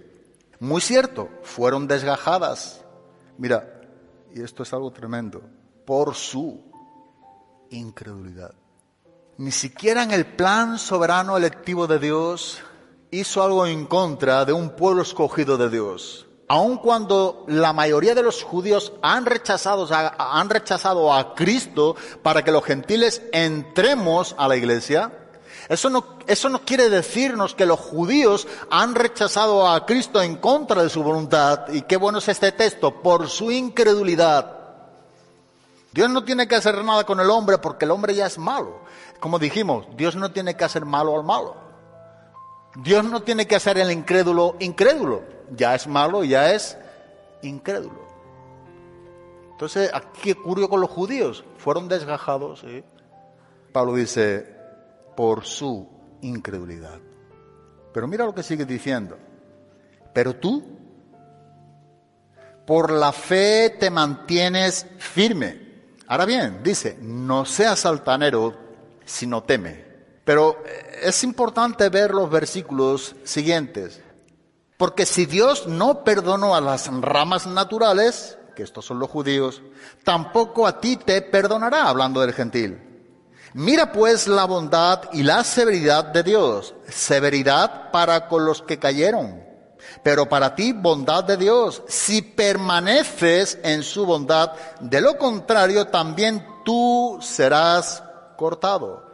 [0.60, 2.82] Muy cierto, fueron desgajadas.
[3.38, 3.82] Mira,
[4.34, 5.42] y esto es algo tremendo,
[5.86, 6.62] por su
[7.70, 8.54] incredulidad.
[9.38, 12.62] Ni siquiera en el plan soberano electivo de Dios
[13.12, 16.25] hizo algo en contra de un pueblo escogido de Dios.
[16.48, 22.52] Aun cuando la mayoría de los judíos han rechazado, han rechazado a Cristo para que
[22.52, 25.12] los gentiles entremos a la iglesia,
[25.70, 30.84] eso no, eso no quiere decirnos que los judíos han rechazado a Cristo en contra
[30.84, 31.70] de su voluntad.
[31.70, 34.52] Y qué bueno es este texto, por su incredulidad.
[35.92, 38.82] Dios no tiene que hacer nada con el hombre porque el hombre ya es malo.
[39.20, 41.56] Como dijimos, Dios no tiene que hacer malo al malo.
[42.76, 45.35] Dios no tiene que hacer el incrédulo incrédulo.
[45.52, 46.78] Ya es malo ya es
[47.42, 48.06] incrédulo.
[49.52, 51.46] Entonces, ¿qué ocurrió con los judíos?
[51.58, 52.66] Fueron desgajados.
[53.72, 54.46] Pablo dice,
[55.16, 55.88] por su
[56.22, 57.00] incredulidad.
[57.94, 59.18] Pero mira lo que sigue diciendo.
[60.14, 60.64] Pero tú,
[62.66, 65.62] por la fe te mantienes firme.
[66.08, 68.54] Ahora bien, dice, no seas altanero,
[69.06, 69.86] sino teme.
[70.24, 74.02] Pero eh, es importante ver los versículos siguientes.
[74.78, 79.62] Porque si Dios no perdonó a las ramas naturales, que estos son los judíos,
[80.04, 82.82] tampoco a ti te perdonará, hablando del gentil.
[83.54, 86.76] Mira pues la bondad y la severidad de Dios.
[86.90, 89.42] Severidad para con los que cayeron,
[90.04, 91.82] pero para ti bondad de Dios.
[91.88, 98.04] Si permaneces en su bondad, de lo contrario también tú serás
[98.36, 99.05] cortado.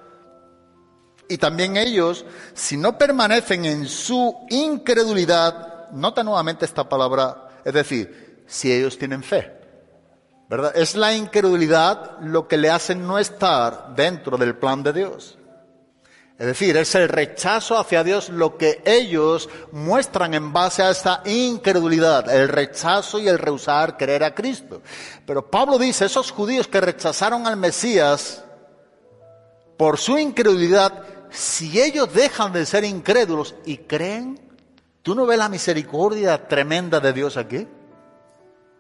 [1.32, 8.44] Y también ellos, si no permanecen en su incredulidad, nota nuevamente esta palabra, es decir,
[8.46, 9.50] si ellos tienen fe.
[10.76, 15.38] Es la incredulidad lo que le hace no estar dentro del plan de Dios.
[16.38, 21.22] Es decir, es el rechazo hacia Dios lo que ellos muestran en base a esta
[21.24, 24.82] incredulidad, el rechazo y el rehusar creer a Cristo.
[25.26, 28.44] Pero Pablo dice, esos judíos que rechazaron al Mesías
[29.82, 34.40] por su incredulidad, si ellos dejan de ser incrédulos y creen,
[35.02, 37.68] ¿tú no ves la misericordia tremenda de Dios aquí?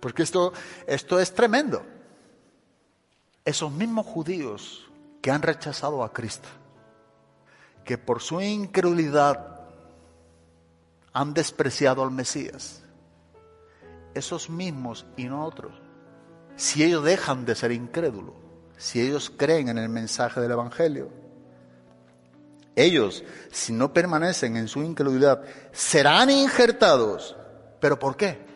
[0.02, 0.52] Porque esto,
[0.86, 1.86] esto es tremendo.
[3.46, 4.90] Esos mismos judíos
[5.22, 6.50] que han rechazado a Cristo,
[7.86, 9.62] que por su incredulidad
[11.14, 12.84] han despreciado al Mesías,
[14.14, 15.74] esos mismos y no otros,
[16.58, 18.36] si ellos dejan de ser incrédulos,
[18.78, 21.21] si ellos creen en el mensaje del Evangelio.
[22.76, 25.42] Ellos, si no permanecen en su incredulidad,
[25.72, 27.36] serán injertados.
[27.80, 28.52] ¿Pero por qué?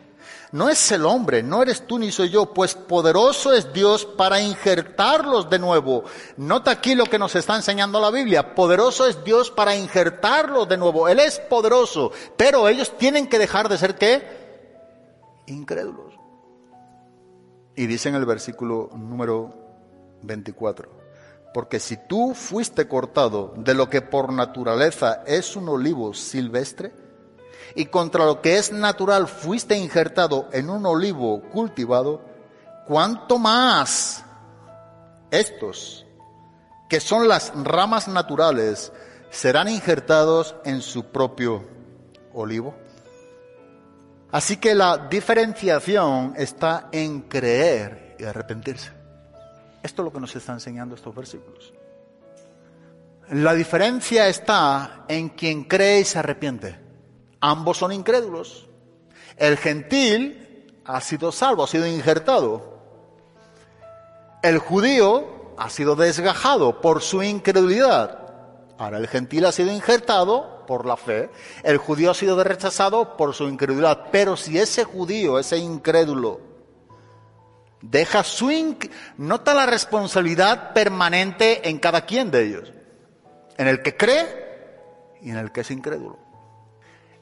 [0.52, 4.40] No es el hombre, no eres tú ni soy yo, pues poderoso es Dios para
[4.40, 6.04] injertarlos de nuevo.
[6.36, 8.54] Nota aquí lo que nos está enseñando la Biblia.
[8.54, 11.08] Poderoso es Dios para injertarlos de nuevo.
[11.08, 15.42] Él es poderoso, pero ellos tienen que dejar de ser qué?
[15.46, 16.14] Incrédulos.
[17.74, 19.52] Y dice en el versículo número
[20.22, 21.05] 24,
[21.56, 26.92] porque si tú fuiste cortado de lo que por naturaleza es un olivo silvestre,
[27.74, 32.20] y contra lo que es natural fuiste injertado en un olivo cultivado,
[32.86, 34.22] ¿cuánto más
[35.30, 36.04] estos,
[36.90, 38.92] que son las ramas naturales,
[39.30, 41.64] serán injertados en su propio
[42.34, 42.74] olivo?
[44.30, 49.05] Así que la diferenciación está en creer y arrepentirse.
[49.86, 51.72] Esto es lo que nos está enseñando estos versículos.
[53.30, 56.76] La diferencia está en quien cree y se arrepiente.
[57.40, 58.68] Ambos son incrédulos.
[59.36, 62.80] El gentil ha sido salvo, ha sido injertado.
[64.42, 68.26] El judío ha sido desgajado por su incredulidad.
[68.78, 71.30] Ahora el gentil ha sido injertado por la fe.
[71.62, 74.08] El judío ha sido rechazado por su incredulidad.
[74.10, 76.55] Pero si ese judío, ese incrédulo,
[77.90, 78.50] deja su...
[79.16, 82.72] nota la responsabilidad permanente en cada quien de ellos.
[83.56, 84.26] En el que cree
[85.22, 86.18] y en el que es incrédulo.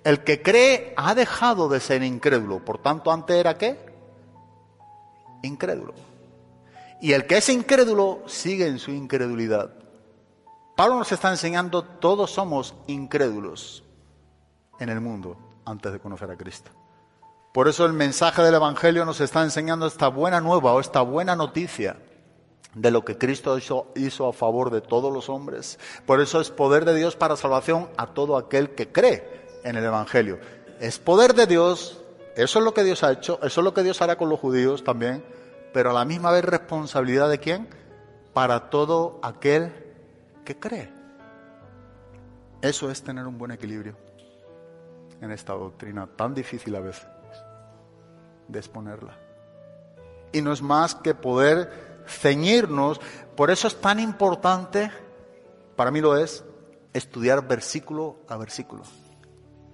[0.02, 3.78] El que cree ha dejado de ser incrédulo, por tanto antes era qué?
[5.42, 5.94] Incrédulo.
[7.00, 9.74] Y el que es incrédulo sigue en su incredulidad.
[10.76, 13.84] Pablo nos está enseñando, todos somos incrédulos
[14.80, 16.70] en el mundo antes de conocer a Cristo.
[17.54, 21.36] Por eso el mensaje del Evangelio nos está enseñando esta buena nueva o esta buena
[21.36, 21.98] noticia
[22.74, 23.56] de lo que Cristo
[23.94, 25.78] hizo, a favor de todos los hombres.
[26.04, 29.84] Por eso es poder de Dios para salvación a todo aquel que cree en el
[29.84, 30.40] Evangelio.
[30.80, 32.02] Es poder de Dios,
[32.34, 34.40] eso es lo que Dios ha hecho, eso es lo que Dios hará con los
[34.40, 35.24] judíos también,
[35.72, 37.68] pero a la misma vez responsabilidad de quién?
[38.32, 39.72] Para todo aquel
[40.44, 40.92] que cree.
[42.62, 43.96] Eso es tener un buen equilibrio
[45.20, 47.13] en esta doctrina tan difícil a veces
[48.48, 49.18] de exponerla.
[50.32, 53.00] Y no es más que poder ceñirnos,
[53.36, 54.90] por eso es tan importante,
[55.76, 56.44] para mí lo es,
[56.92, 58.82] estudiar versículo a versículo.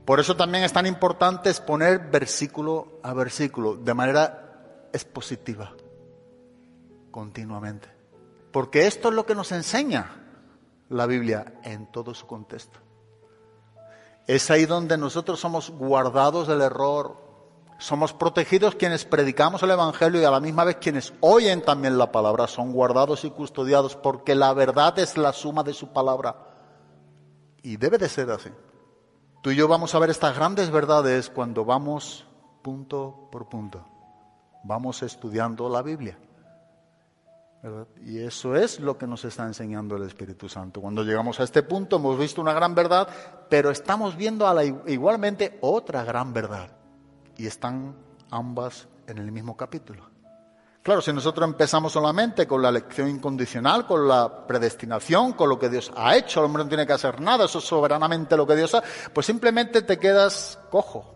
[0.04, 5.72] Por eso también es tan importante exponer versículo a versículo, de manera expositiva,
[7.10, 7.88] continuamente.
[8.50, 10.20] Porque esto es lo que nos enseña
[10.88, 12.78] la Biblia en todo su contexto.
[14.26, 17.16] Es ahí donde nosotros somos guardados del error,
[17.81, 22.12] somos protegidos quienes predicamos el Evangelio y a la misma vez quienes oyen también la
[22.12, 26.37] palabra son guardados y custodiados porque la verdad es la suma de su palabra.
[27.62, 28.51] Y debe de ser así.
[29.43, 32.26] Tú y yo vamos a ver estas grandes verdades cuando vamos
[32.62, 33.85] punto por punto.
[34.62, 36.18] Vamos estudiando la Biblia.
[38.05, 40.81] Y eso es lo que nos está enseñando el Espíritu Santo.
[40.83, 43.09] Cuando llegamos a este punto hemos visto una gran verdad,
[43.49, 44.47] pero estamos viendo
[44.87, 46.80] igualmente otra gran verdad.
[47.41, 47.97] Y están
[48.30, 50.05] ambas en el mismo capítulo.
[50.82, 55.70] Claro, si nosotros empezamos solamente con la elección incondicional, con la predestinación, con lo que
[55.70, 58.57] Dios ha hecho, el hombre no tiene que hacer nada, eso es soberanamente lo que
[58.57, 58.82] Dios ha,
[59.14, 61.14] pues simplemente te quedas cojo.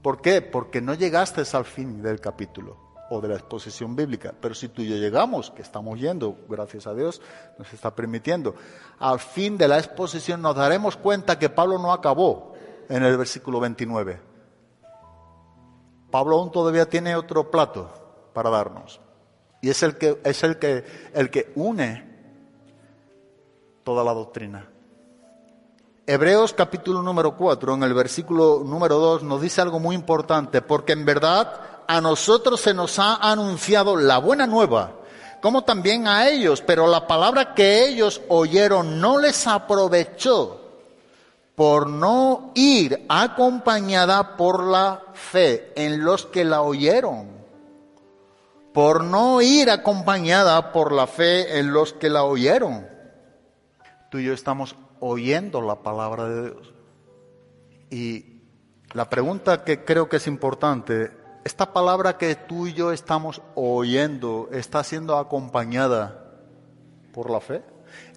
[0.00, 0.40] ¿Por qué?
[0.40, 2.78] Porque no llegaste al fin del capítulo
[3.10, 4.32] o de la exposición bíblica.
[4.40, 7.20] Pero si tú y yo llegamos, que estamos yendo, gracias a Dios,
[7.58, 8.54] nos está permitiendo,
[8.98, 12.54] al fin de la exposición nos daremos cuenta que Pablo no acabó
[12.88, 14.35] en el versículo 29.
[16.16, 17.90] Pablo aún todavía tiene otro plato
[18.32, 19.02] para darnos.
[19.60, 22.08] Y es el que, es el que, el que une
[23.84, 24.66] toda la doctrina.
[26.06, 30.94] Hebreos capítulo número 4, en el versículo número 2, nos dice algo muy importante, porque
[30.94, 31.52] en verdad
[31.86, 34.92] a nosotros se nos ha anunciado la buena nueva,
[35.42, 40.65] como también a ellos, pero la palabra que ellos oyeron no les aprovechó
[41.56, 47.36] por no ir acompañada por la fe en los que la oyeron
[48.76, 52.86] por no ir acompañada por la fe en los que la oyeron.
[54.10, 56.74] Tú y yo estamos oyendo la palabra de Dios.
[57.88, 58.42] Y
[58.92, 61.10] la pregunta que creo que es importante,
[61.42, 66.34] ¿esta palabra que tú y yo estamos oyendo está siendo acompañada
[67.14, 67.62] por la fe?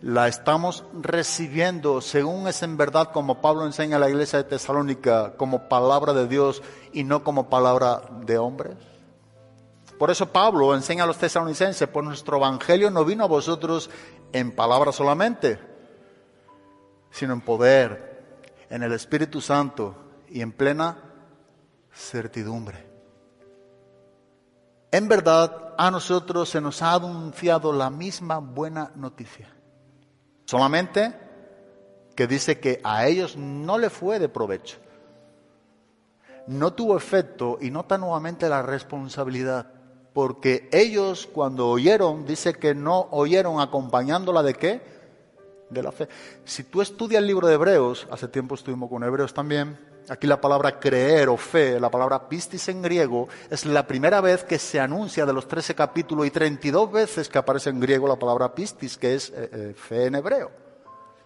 [0.01, 5.33] ¿La estamos recibiendo según es en verdad como Pablo enseña a la iglesia de Tesalónica
[5.35, 8.77] como palabra de Dios y no como palabra de hombres?
[9.97, 13.89] Por eso Pablo enseña a los tesalonicenses, pues nuestro evangelio no vino a vosotros
[14.31, 15.59] en palabras solamente,
[17.11, 19.95] sino en poder, en el Espíritu Santo
[20.29, 20.97] y en plena
[21.93, 22.87] certidumbre.
[24.91, 29.58] En verdad, a nosotros se nos ha anunciado la misma buena noticia.
[30.49, 31.13] Solamente
[32.15, 34.79] que dice que a ellos no le fue de provecho.
[36.47, 39.71] No tuvo efecto y nota nuevamente la responsabilidad.
[40.11, 44.81] Porque ellos cuando oyeron, dice que no oyeron acompañándola de qué?
[45.69, 46.09] De la fe.
[46.45, 49.77] Si tú estudias el libro de Hebreos, hace tiempo estuvimos con Hebreos también,
[50.09, 54.43] Aquí la palabra creer o fe, la palabra pistis en griego, es la primera vez
[54.43, 58.17] que se anuncia de los 13 capítulos y 32 veces que aparece en griego la
[58.17, 60.51] palabra pistis, que es eh, eh, fe en hebreo,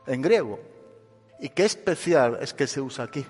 [0.06, 0.60] en griego.
[1.40, 3.26] Y qué especial es que se usa aquí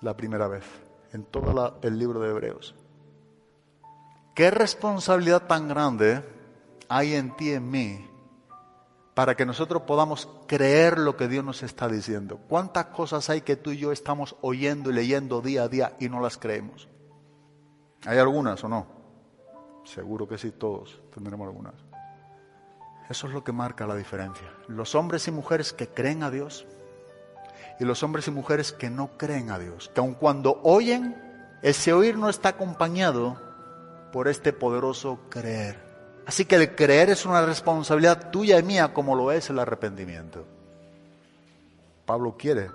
[0.00, 0.64] la primera vez,
[1.12, 2.74] en todo el libro de Hebreos.
[4.34, 6.22] Qué responsabilidad tan grande
[6.88, 8.13] hay en ti en mí
[9.14, 12.40] para que nosotros podamos creer lo que Dios nos está diciendo.
[12.48, 16.08] ¿Cuántas cosas hay que tú y yo estamos oyendo y leyendo día a día y
[16.08, 16.88] no las creemos?
[18.06, 18.86] ¿Hay algunas o no?
[19.84, 21.74] Seguro que sí, todos tendremos algunas.
[23.08, 24.50] Eso es lo que marca la diferencia.
[24.66, 26.66] Los hombres y mujeres que creen a Dios
[27.78, 29.90] y los hombres y mujeres que no creen a Dios.
[29.94, 31.14] Que aun cuando oyen,
[31.62, 33.40] ese oír no está acompañado
[34.12, 35.83] por este poderoso creer.
[36.26, 40.44] Así que el creer es una responsabilidad tuya y mía como lo es el arrepentimiento.
[42.06, 42.70] Pablo quiere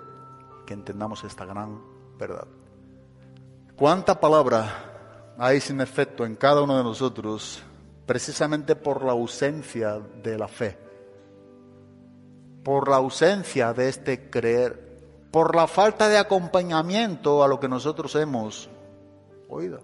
[0.66, 1.80] que entendamos esta gran
[2.18, 2.46] verdad.
[3.76, 7.62] ¿Cuánta palabra hay sin efecto en cada uno de nosotros
[8.06, 10.78] precisamente por la ausencia de la fe?
[12.62, 18.14] Por la ausencia de este creer, por la falta de acompañamiento a lo que nosotros
[18.16, 18.68] hemos
[19.48, 19.80] oído.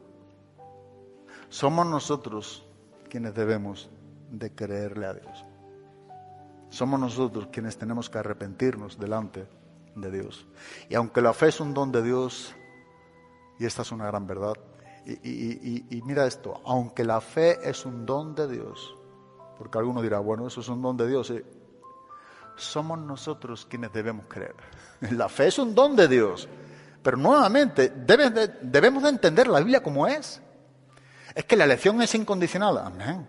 [1.49, 2.66] Somos nosotros
[3.09, 3.91] quienes debemos
[4.31, 5.45] de creerle a Dios.
[6.69, 9.47] Somos nosotros quienes tenemos que arrepentirnos delante
[9.95, 10.47] de Dios.
[10.89, 12.55] Y aunque la fe es un don de Dios,
[13.59, 14.55] y esta es una gran verdad,
[15.07, 18.97] y, mira esto, aunque la fe es un don de Dios,
[19.57, 21.33] porque alguno dirá, bueno, eso es un don de Dios,
[22.57, 24.55] somos nosotros quienes debemos creer.
[25.13, 26.49] La fe es un don de Dios,
[27.03, 30.43] pero nuevamente debemos de entender la Biblia como es.
[31.37, 32.79] Es que la elección es incondicional.
[32.79, 33.29] Amén.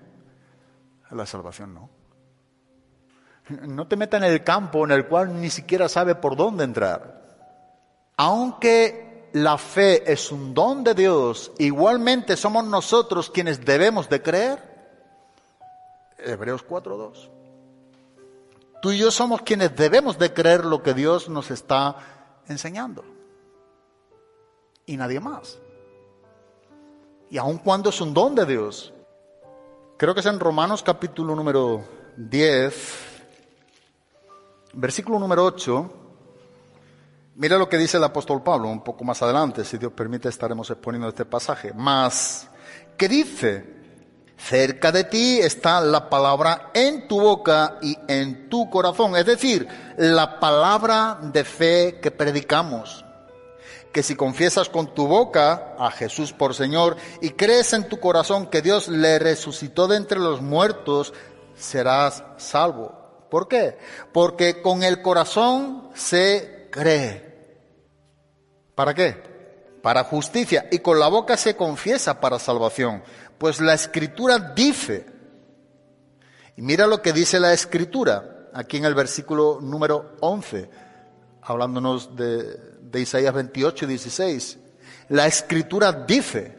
[1.11, 1.89] La salvación no.
[3.67, 7.21] No te metas en el campo en el cual ni siquiera sabe por dónde entrar.
[8.15, 14.63] Aunque la fe es un don de Dios, igualmente somos nosotros quienes debemos de creer.
[16.17, 17.29] Hebreos 4.2.
[18.81, 21.97] Tú y yo somos quienes debemos de creer lo que Dios nos está
[22.47, 23.03] enseñando.
[24.85, 25.59] Y nadie más
[27.29, 28.93] y aun cuando es un don de Dios.
[29.97, 31.83] Creo que es en Romanos capítulo número
[32.17, 32.97] 10,
[34.73, 35.93] versículo número 8.
[37.35, 40.69] Mira lo que dice el apóstol Pablo un poco más adelante, si Dios permite estaremos
[40.69, 41.73] exponiendo este pasaje.
[41.73, 42.47] Más,
[42.97, 43.77] ¿qué dice?
[44.37, 49.67] Cerca de ti está la palabra en tu boca y en tu corazón, es decir,
[49.97, 53.03] la palabra de fe que predicamos
[53.97, 58.45] que si confiesas con tu boca a Jesús por Señor y crees en tu corazón
[58.45, 61.15] que Dios le resucitó de entre los muertos,
[61.55, 63.25] serás salvo.
[63.31, 63.79] ¿Por qué?
[64.13, 67.57] Porque con el corazón se cree.
[68.75, 69.79] ¿Para qué?
[69.81, 70.67] Para justicia.
[70.71, 73.01] Y con la boca se confiesa para salvación.
[73.39, 75.07] Pues la escritura dice,
[76.55, 80.69] y mira lo que dice la escritura, aquí en el versículo número 11,
[81.41, 84.57] hablándonos de, Isaías 28 y 16.
[85.09, 86.57] La escritura dice,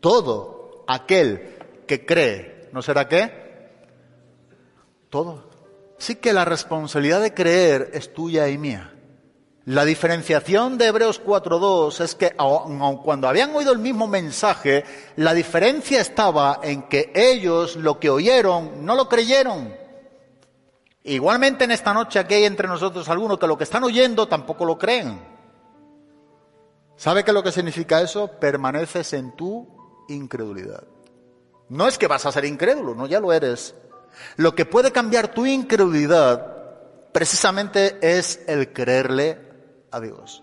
[0.00, 3.48] todo aquel que cree, ¿no será qué?
[5.10, 5.50] Todo.
[5.98, 8.92] Sí que la responsabilidad de creer es tuya y mía.
[9.68, 14.84] La diferenciación de Hebreos 4.2 es que aun cuando habían oído el mismo mensaje,
[15.16, 19.74] la diferencia estaba en que ellos lo que oyeron no lo creyeron.
[21.04, 24.64] Igualmente en esta noche aquí hay entre nosotros algunos que lo que están oyendo tampoco
[24.64, 25.37] lo creen.
[26.98, 28.26] ¿Sabe qué es lo que significa eso?
[28.26, 29.68] Permaneces en tu
[30.08, 30.82] incredulidad.
[31.68, 33.76] No es que vas a ser incrédulo, no, ya lo eres.
[34.36, 36.56] Lo que puede cambiar tu incredulidad
[37.12, 39.38] precisamente es el creerle
[39.92, 40.42] a Dios.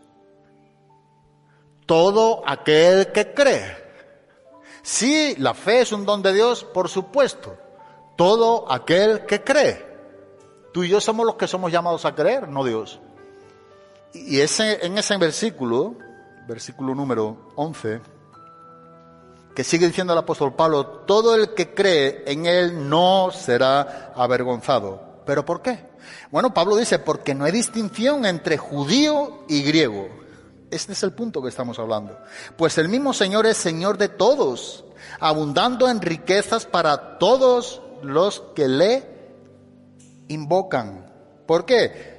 [1.86, 3.76] Todo aquel que cree.
[4.82, 7.58] Sí, la fe es un don de Dios, por supuesto.
[8.16, 9.86] Todo aquel que cree.
[10.72, 13.02] Tú y yo somos los que somos llamados a creer, no Dios.
[14.14, 15.98] Y ese, en ese versículo
[16.48, 18.02] versículo número 11,
[19.56, 25.24] que sigue diciendo el apóstol Pablo, todo el que cree en Él no será avergonzado.
[25.26, 25.90] ¿Pero por qué?
[26.30, 30.10] Bueno, Pablo dice, porque no hay distinción entre judío y griego.
[30.70, 32.20] Este es el punto que estamos hablando.
[32.58, 34.84] Pues el mismo Señor es Señor de todos,
[35.20, 39.04] abundando en riquezas para todos los que le
[40.28, 41.12] invocan.
[41.46, 42.15] ¿Por qué?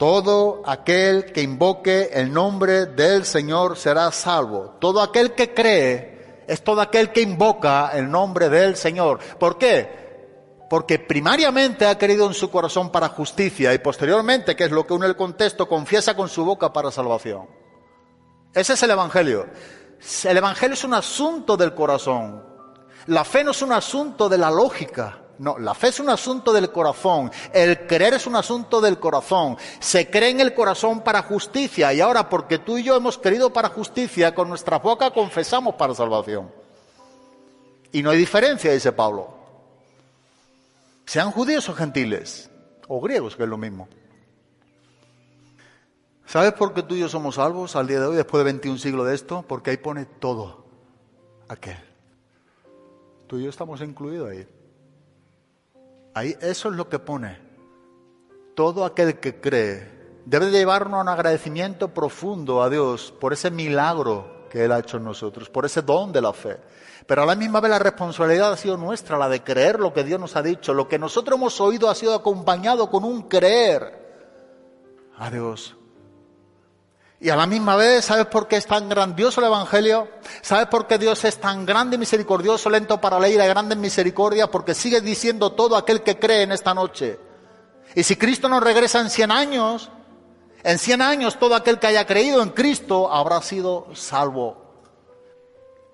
[0.00, 4.76] Todo aquel que invoque el nombre del Señor será salvo.
[4.80, 9.18] Todo aquel que cree es todo aquel que invoca el nombre del Señor.
[9.38, 10.64] ¿Por qué?
[10.70, 14.94] Porque primariamente ha creído en su corazón para justicia y posteriormente, que es lo que
[14.94, 17.46] une el contexto, confiesa con su boca para salvación.
[18.54, 19.48] Ese es el Evangelio.
[20.24, 22.42] El Evangelio es un asunto del corazón.
[23.08, 25.19] La fe no es un asunto de la lógica.
[25.40, 27.32] No, la fe es un asunto del corazón.
[27.54, 29.56] El creer es un asunto del corazón.
[29.78, 31.94] Se cree en el corazón para justicia.
[31.94, 35.94] Y ahora, porque tú y yo hemos creído para justicia, con nuestra boca confesamos para
[35.94, 36.52] salvación.
[37.90, 39.32] Y no hay diferencia, dice Pablo.
[41.06, 42.50] Sean judíos o gentiles,
[42.86, 43.88] o griegos, que es lo mismo.
[46.26, 48.76] ¿Sabes por qué tú y yo somos salvos al día de hoy, después de 21
[48.76, 49.42] siglos de esto?
[49.48, 50.66] Porque ahí pone todo
[51.48, 51.78] aquel.
[53.26, 54.46] Tú y yo estamos incluidos ahí.
[56.14, 57.38] Ahí eso es lo que pone.
[58.54, 64.46] Todo aquel que cree debe llevarnos a un agradecimiento profundo a Dios por ese milagro
[64.50, 66.58] que Él ha hecho en nosotros, por ese don de la fe.
[67.06, 70.04] Pero a la misma vez la responsabilidad ha sido nuestra, la de creer lo que
[70.04, 70.74] Dios nos ha dicho.
[70.74, 74.00] Lo que nosotros hemos oído ha sido acompañado con un creer
[75.16, 75.76] a Dios.
[77.22, 80.08] Y a la misma vez, ¿sabes por qué es tan grandioso el Evangelio?
[80.40, 83.80] ¿Sabes por qué Dios es tan grande y misericordioso, lento para la ira, grande en
[83.82, 84.50] misericordia?
[84.50, 87.20] Porque sigue diciendo todo aquel que cree en esta noche.
[87.94, 89.90] Y si Cristo nos regresa en cien años,
[90.62, 94.80] en cien años todo aquel que haya creído en Cristo habrá sido salvo.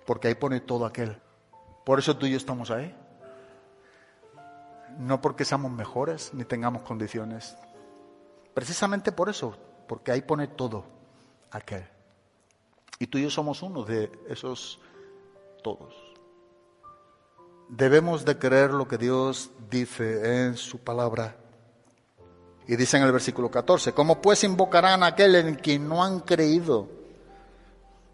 [0.07, 1.21] Porque ahí pone todo aquel.
[1.85, 2.95] Por eso tú y yo estamos ahí.
[4.99, 7.57] No porque seamos mejores ni tengamos condiciones.
[8.55, 9.57] Precisamente por eso,
[9.89, 10.96] porque ahí pone todo
[11.57, 11.87] aquel.
[12.99, 14.81] Y tú y yo somos uno de esos
[15.63, 15.95] todos.
[17.69, 21.37] Debemos de creer lo que Dios dice en su palabra.
[22.69, 26.21] Y dice en el versículo 14, ¿cómo pues invocarán a aquel en quien no han
[26.21, 26.89] creído?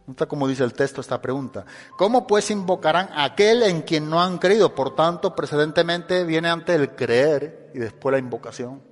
[0.06, 1.64] Nota como dice el texto esta pregunta.
[1.96, 4.74] ¿Cómo pues invocarán a aquel en quien no han creído?
[4.74, 8.82] Por tanto, precedentemente viene antes el creer y después la invocación.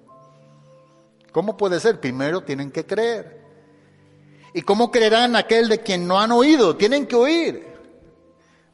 [1.33, 2.01] ¿Cómo puede ser?
[2.01, 3.40] Primero tienen que creer.
[4.53, 6.77] ¿Y cómo creerán aquel de quien no han oído?
[6.77, 7.71] Tienen que oír.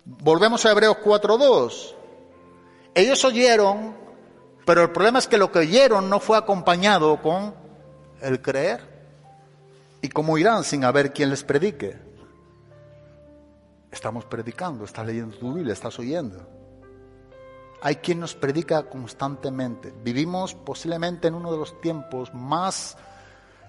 [0.05, 1.95] Volvemos a Hebreos 4.2.
[2.95, 3.95] Ellos oyeron,
[4.65, 7.55] pero el problema es que lo que oyeron no fue acompañado con
[8.23, 8.97] el creer.
[10.01, 11.99] ¿Y cómo irán sin haber quien les predique?
[13.91, 16.47] Estamos predicando, estás leyendo tu Biblia, estás oyendo.
[17.83, 19.93] Hay quien nos predica constantemente.
[20.03, 22.97] Vivimos posiblemente en uno de los tiempos más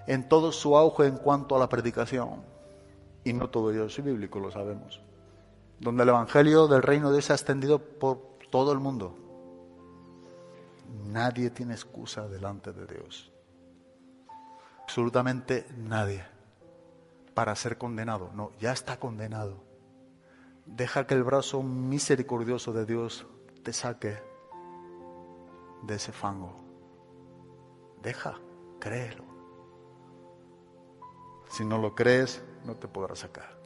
[0.08, 2.42] en todo su auge en cuanto a la predicación.
[3.24, 5.02] Y no todo ello es bíblico, lo sabemos.
[5.78, 9.14] Donde el Evangelio del reino de Dios se ha extendido por todo el mundo.
[11.04, 13.30] Nadie tiene excusa delante de Dios.
[14.82, 16.24] Absolutamente nadie
[17.34, 18.30] para ser condenado.
[18.34, 19.62] No, ya está condenado.
[20.64, 23.26] Deja que el brazo misericordioso de Dios
[23.62, 24.16] te saque
[25.82, 26.56] de ese fango.
[28.02, 28.40] Deja,
[28.80, 29.27] créelo.
[31.48, 33.58] Si no lo crees, no te podrás sacar.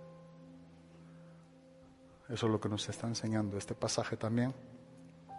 [2.28, 4.54] Eso es lo que nos está enseñando este pasaje también.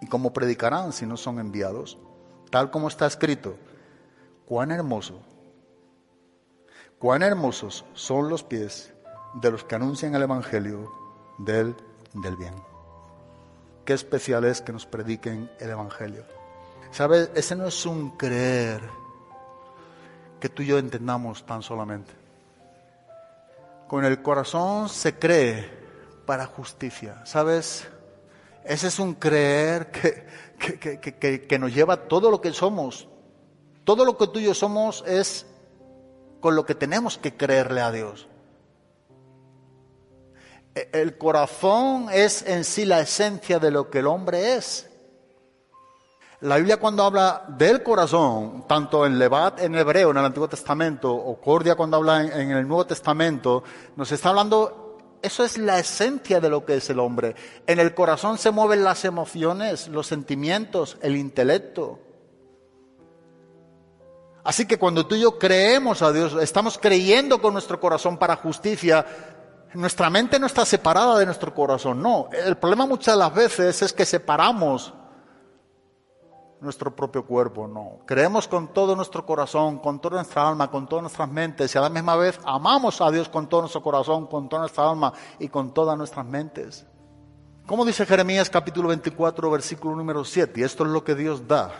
[0.01, 1.97] ¿Y cómo predicarán si no son enviados?
[2.51, 3.55] Tal como está escrito,
[4.45, 5.21] cuán hermoso,
[6.99, 8.93] cuán hermosos son los pies
[9.41, 10.91] de los que anuncian el Evangelio
[11.39, 11.75] del,
[12.13, 12.53] del bien.
[13.85, 16.25] Qué especial es que nos prediquen el Evangelio.
[16.91, 17.31] ¿Sabes?
[17.33, 18.81] Ese no es un creer
[20.39, 22.22] que tú y yo entendamos tan solamente.
[23.93, 25.69] Con el corazón se cree
[26.25, 27.23] para justicia.
[27.27, 27.87] ¿Sabes?
[28.65, 33.07] Ese es un creer que, que, nos lleva todo lo que somos.
[33.83, 35.45] Todo lo que tú y yo somos es
[36.39, 38.27] con lo que tenemos que creerle a Dios.
[40.73, 44.89] E, el corazón es en sí la esencia de lo que el hombre es.
[46.43, 51.09] La Biblia cuando habla del corazón, tanto en Levat en hebreo, en el Antiguo Testamento,
[51.13, 53.63] o Cordia cuando habla en, el Nuevo Testamento,
[53.95, 57.33] nos está hablando, eso es la esencia de lo que es el hombre.
[57.65, 62.01] En el corazón se mueven las emociones, los sentimientos, el intelecto.
[64.43, 68.35] Así que cuando tú y yo creemos a Dios, estamos creyendo con nuestro corazón para
[68.35, 69.05] justicia,
[69.75, 72.29] Nuestra mente no está separada de nuestro corazón, no.
[72.31, 74.93] El problema muchas de las veces es que separamos
[76.63, 77.99] nuestro propio cuerpo, no.
[78.05, 81.81] Creemos con todo nuestro corazón, con toda nuestra alma, con todas nuestras mentes y a
[81.81, 85.49] la misma vez amamos a Dios con todo nuestro corazón, con toda nuestra alma y
[85.49, 86.85] con todas nuestras mentes.
[87.65, 91.71] Como dice Jeremías capítulo 24, versículo número 7, y esto es lo que Dios da.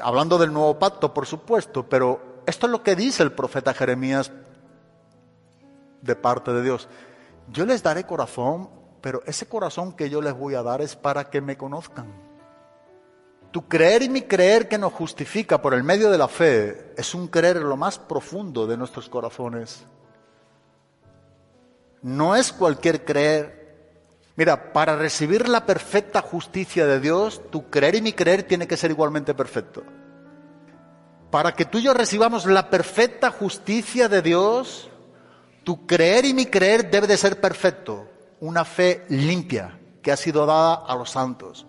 [0.00, 4.30] Hablando del nuevo pacto, por supuesto, pero esto es lo que dice el profeta Jeremías
[6.00, 6.88] de parte de Dios.
[7.48, 8.70] Yo les daré corazón,
[9.00, 12.25] pero ese corazón que yo les voy a dar es para que me conozcan.
[13.56, 17.14] Tu creer y mi creer que nos justifica por el medio de la fe es
[17.14, 19.86] un creer en lo más profundo de nuestros corazones.
[22.02, 23.78] No es cualquier creer.
[24.36, 28.76] Mira, para recibir la perfecta justicia de Dios, tu creer y mi creer tiene que
[28.76, 29.84] ser igualmente perfecto.
[31.30, 34.90] Para que tú y yo recibamos la perfecta justicia de Dios,
[35.64, 38.06] tu creer y mi creer debe de ser perfecto.
[38.38, 41.66] Una fe limpia que ha sido dada a los santos.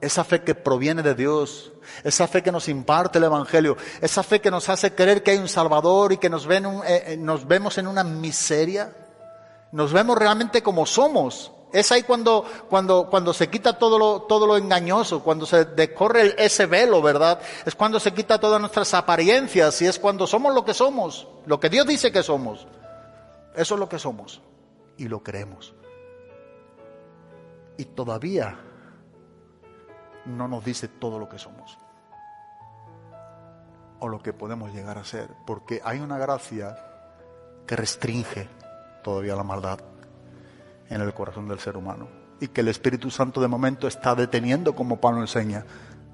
[0.00, 1.72] Esa fe que proviene de Dios,
[2.04, 5.38] esa fe que nos imparte el Evangelio, esa fe que nos hace creer que hay
[5.38, 8.94] un Salvador y que nos, eh, eh, vemos en una miseria,
[9.72, 11.50] nos vemos realmente como somos.
[11.72, 16.34] Es ahí cuando, cuando, cuando se quita todo lo, todo lo engañoso, cuando se descorre
[16.42, 17.40] ese velo, ¿verdad?
[17.66, 21.60] Es cuando se quita todas nuestras apariencias y es cuando somos lo que somos, lo
[21.60, 22.66] que Dios dice que somos.
[23.54, 24.40] Eso es lo que somos
[24.96, 25.74] y lo creemos.
[27.76, 28.58] Y todavía
[30.28, 31.78] no nos dice todo lo que somos
[34.00, 36.78] o lo que podemos llegar a ser, porque hay una gracia
[37.66, 38.48] que restringe
[39.02, 39.80] todavía la maldad
[40.88, 42.08] en el corazón del ser humano
[42.40, 45.64] y que el Espíritu Santo de momento está deteniendo, como Pablo enseña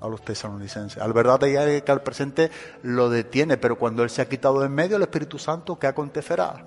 [0.00, 1.02] a los tesalonicenses.
[1.02, 2.50] Al verdad de que al presente
[2.82, 5.86] lo detiene, pero cuando Él se ha quitado de en medio el Espíritu Santo, ¿qué
[5.86, 6.66] acontecerá?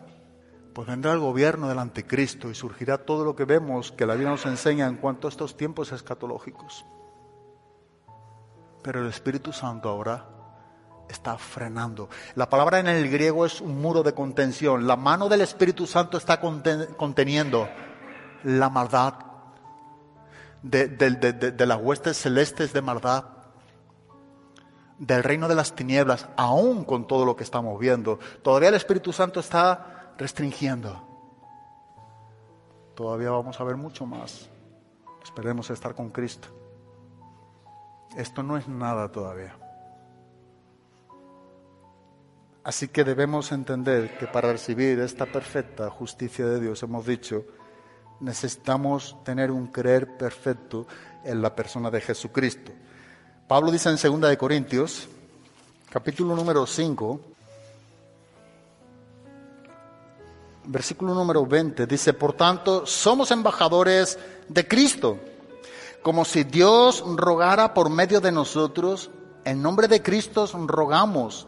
[0.74, 4.30] Pues vendrá el gobierno del anticristo y surgirá todo lo que vemos que la Biblia
[4.30, 6.86] nos enseña en cuanto a estos tiempos escatológicos.
[8.88, 10.24] Pero el Espíritu Santo ahora
[11.10, 12.08] está frenando.
[12.36, 14.88] La palabra en el griego es un muro de contención.
[14.88, 17.68] La mano del Espíritu Santo está conteniendo
[18.46, 19.16] la maldad
[20.62, 23.26] de, las huestes celestes de maldad,
[25.00, 28.20] del reino de las tinieblas, aún con todo lo que estamos viendo.
[28.42, 31.06] Todavía el Espíritu Santo está restringiendo.
[32.96, 34.50] Todavía vamos a ver mucho más.
[35.22, 36.48] Esperemos estar con Cristo.
[38.18, 39.56] Esto no es nada todavía.
[42.64, 47.46] Así que debemos entender que para recibir esta perfecta justicia de Dios, hemos dicho,
[48.20, 50.88] necesitamos tener un creer perfecto
[51.24, 52.72] en la persona de Jesucristo.
[53.48, 55.08] Pablo dice en 2 de Corintios,
[55.92, 57.22] capítulo número 5,
[60.66, 64.18] versículo número 20, dice, por tanto, somos embajadores
[64.50, 65.20] de Cristo
[66.08, 69.12] como si Dios rogara por medio de nosotros,
[69.44, 71.48] en nombre de Cristo rogamos,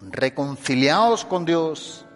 [0.00, 2.06] reconciliaos con Dios.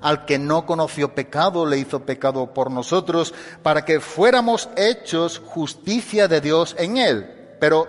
[0.00, 6.26] Al que no conoció pecado, le hizo pecado por nosotros, para que fuéramos hechos justicia
[6.26, 7.54] de Dios en él.
[7.60, 7.86] Pero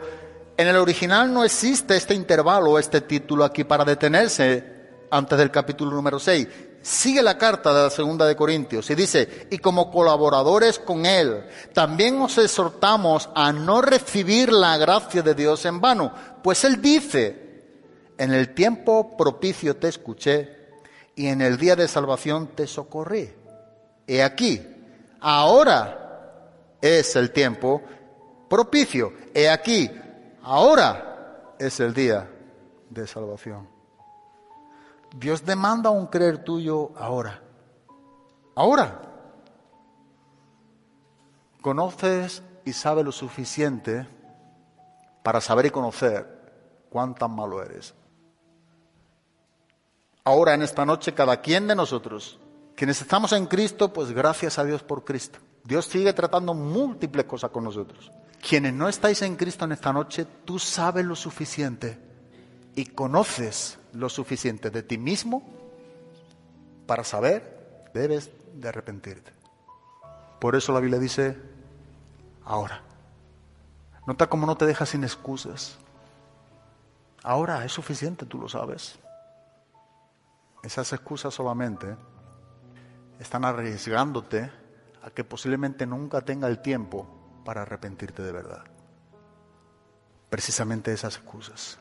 [0.56, 5.90] en el original no existe este intervalo, este título aquí para detenerse antes del capítulo
[5.90, 6.48] número 6
[6.82, 11.46] sigue la carta de la segunda de Corintios y dice, y como colaboradores con Él,
[11.74, 16.14] también os exhortamos a no recibir la gracia de Dios en vano,
[16.44, 17.48] pues Él dice,
[18.18, 20.58] en el tiempo propicio te escuché
[21.16, 23.34] y en el día de salvación te socorrí.
[24.08, 24.62] He aquí,
[25.20, 26.08] ahora
[26.82, 27.82] es el tiempo
[28.50, 29.14] propicio.
[29.34, 29.90] He aquí,
[30.44, 32.30] ahora es el día
[32.90, 33.77] de salvación.
[35.16, 37.42] Dios demanda un creer tuyo ahora.
[38.56, 39.02] Ahora.
[41.62, 44.08] Conoces y sabes lo suficiente
[45.24, 47.94] para saber y conocer cuán tan malo eres.
[50.24, 52.40] Ahora, en esta noche, cada quien de nosotros,
[52.76, 55.40] quienes estamos en Cristo, pues gracias a Dios por Cristo.
[55.64, 58.12] Dios sigue tratando múltiples cosas con nosotros.
[58.48, 62.07] Quienes no estáis en Cristo en esta noche, tú sabes lo suficiente
[62.78, 65.42] y conoces lo suficiente de ti mismo
[66.86, 69.32] para saber, debes de arrepentirte.
[70.40, 71.36] Por eso la Biblia dice,
[72.46, 72.84] ahora.
[74.06, 75.80] Nota cómo no te dejas sin excusas.
[77.24, 79.00] Ahora es suficiente, tú lo sabes.
[80.62, 81.98] Esas excusas solamente
[83.20, 84.52] están arriesgándote
[85.02, 87.08] a que posiblemente nunca tenga el tiempo
[87.44, 88.66] para arrepentirte de verdad.
[90.30, 91.80] Precisamente esas excusas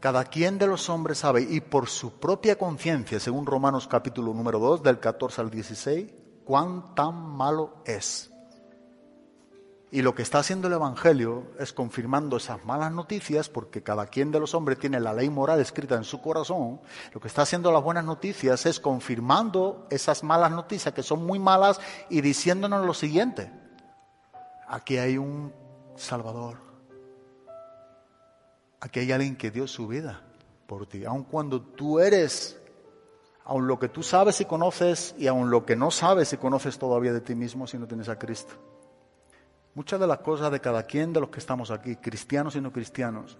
[0.00, 4.58] Cada quien de los hombres sabe, y por su propia conciencia, según Romanos capítulo número
[4.58, 6.12] 2, del 14 al 16,
[6.44, 8.30] cuán tan malo es.
[9.90, 14.30] Y lo que está haciendo el Evangelio es confirmando esas malas noticias, porque cada quien
[14.30, 16.80] de los hombres tiene la ley moral escrita en su corazón.
[17.12, 21.38] Lo que está haciendo las buenas noticias es confirmando esas malas noticias que son muy
[21.38, 21.80] malas
[22.10, 23.50] y diciéndonos lo siguiente.
[24.68, 25.52] Aquí hay un
[25.94, 26.65] Salvador.
[28.80, 30.22] Aquí hay alguien que dio su vida
[30.66, 31.04] por ti.
[31.04, 32.60] Aun cuando tú eres,
[33.44, 36.78] aun lo que tú sabes y conoces y aun lo que no sabes y conoces
[36.78, 38.54] todavía de ti mismo si no tienes a Cristo.
[39.74, 42.72] Muchas de las cosas de cada quien de los que estamos aquí, cristianos y no
[42.72, 43.38] cristianos,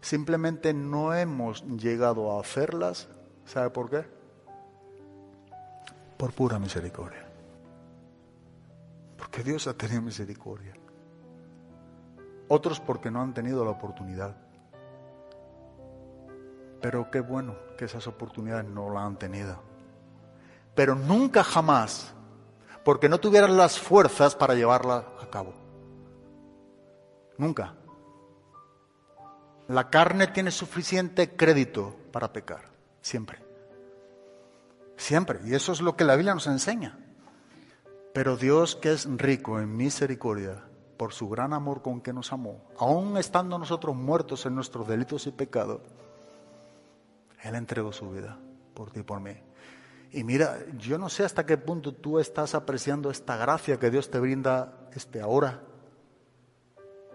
[0.00, 3.08] simplemente no hemos llegado a hacerlas.
[3.46, 4.04] ¿Sabe por qué?
[6.16, 7.26] Por pura misericordia.
[9.16, 10.74] Porque Dios ha tenido misericordia.
[12.48, 14.36] Otros porque no han tenido la oportunidad.
[16.80, 19.60] Pero qué bueno que esas oportunidades no la han tenido.
[20.74, 22.14] Pero nunca jamás
[22.84, 25.52] porque no tuvieran las fuerzas para llevarla a cabo.
[27.36, 27.74] Nunca.
[29.68, 32.70] La carne tiene suficiente crédito para pecar,
[33.02, 33.38] siempre.
[34.96, 35.40] Siempre.
[35.44, 36.98] Y eso es lo que la Biblia nos enseña.
[38.14, 40.64] Pero Dios que es rico en misericordia,
[40.98, 45.26] por su gran amor con que nos amó, aun estando nosotros muertos en nuestros delitos
[45.26, 45.80] y pecados,
[47.42, 48.36] Él entregó su vida
[48.74, 49.32] por ti y por mí.
[50.10, 54.10] Y mira, yo no sé hasta qué punto tú estás apreciando esta gracia que Dios
[54.10, 55.62] te brinda este ahora.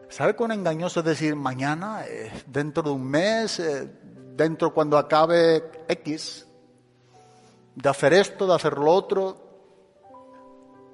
[0.09, 3.91] ¿Sabe cuán engañoso es decir mañana, eh, dentro de un mes, eh,
[4.35, 6.47] dentro cuando acabe X,
[7.75, 9.42] de hacer esto, de hacer lo otro?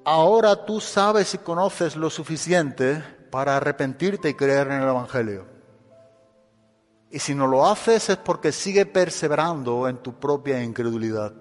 [0.04, 5.46] Ahora tú sabes y conoces lo suficiente para arrepentirte y creer en el Evangelio.
[7.10, 11.32] Y si no lo haces es porque sigue perseverando en tu propia incredulidad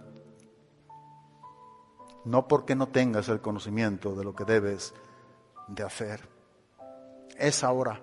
[2.26, 4.94] no porque no tengas el conocimiento de lo que debes
[5.68, 6.28] de hacer.
[7.38, 8.02] Es ahora.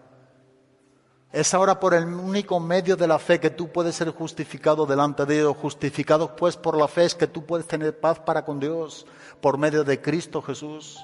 [1.33, 5.27] Es ahora por el único medio de la fe que tú puedes ser justificado delante
[5.27, 5.57] de Dios.
[5.57, 9.07] Justificado pues por la fe es que tú puedes tener paz para con Dios
[9.41, 10.99] por medio de Cristo Jesús.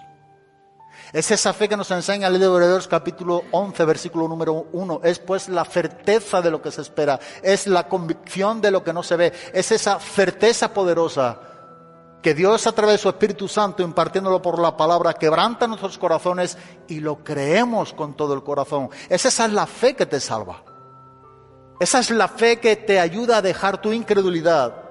[1.13, 5.01] Es esa fe que nos enseña el libro de Hebreos capítulo 11, versículo número 1.
[5.05, 7.19] Es pues la certeza de lo que se espera.
[7.43, 9.33] Es la convicción de lo que no se ve.
[9.53, 11.52] Es esa certeza poderosa
[12.23, 16.57] que Dios a través de su Espíritu Santo, impartiéndolo por la palabra, quebranta nuestros corazones
[16.87, 18.91] y lo creemos con todo el corazón.
[19.09, 20.63] Esa es la fe que te salva.
[21.81, 24.83] Esa es la fe que te ayuda a dejar tu incredulidad.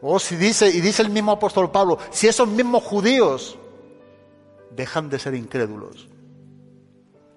[0.00, 3.56] O si dice, y dice el mismo apóstol Pablo, si esos mismos judíos
[4.70, 6.08] dejan de ser incrédulos,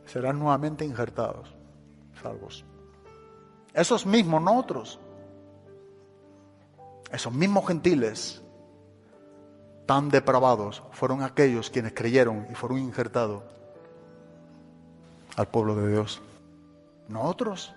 [0.07, 1.53] serán nuevamente injertados,
[2.23, 2.65] salvos.
[3.75, 4.99] Esos mismos, no otros
[7.15, 8.41] esos mismos gentiles
[9.85, 13.43] tan depravados fueron aquellos quienes creyeron y fueron injertados
[15.35, 16.21] al pueblo de Dios.
[17.07, 17.73] No otros.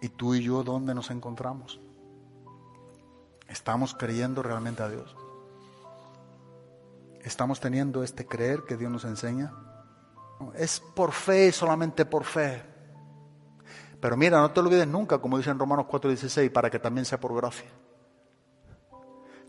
[0.00, 1.80] ¿Y tú y yo dónde nos encontramos?
[3.48, 5.14] ¿Estamos creyendo realmente a Dios?
[7.22, 9.52] ¿Estamos teniendo este creer que Dios nos enseña?
[10.54, 12.69] Es por fe, solamente por fe.
[14.00, 17.20] Pero mira, no te olvides nunca, como dice en Romanos 4:16, para que también sea
[17.20, 17.68] por gracia.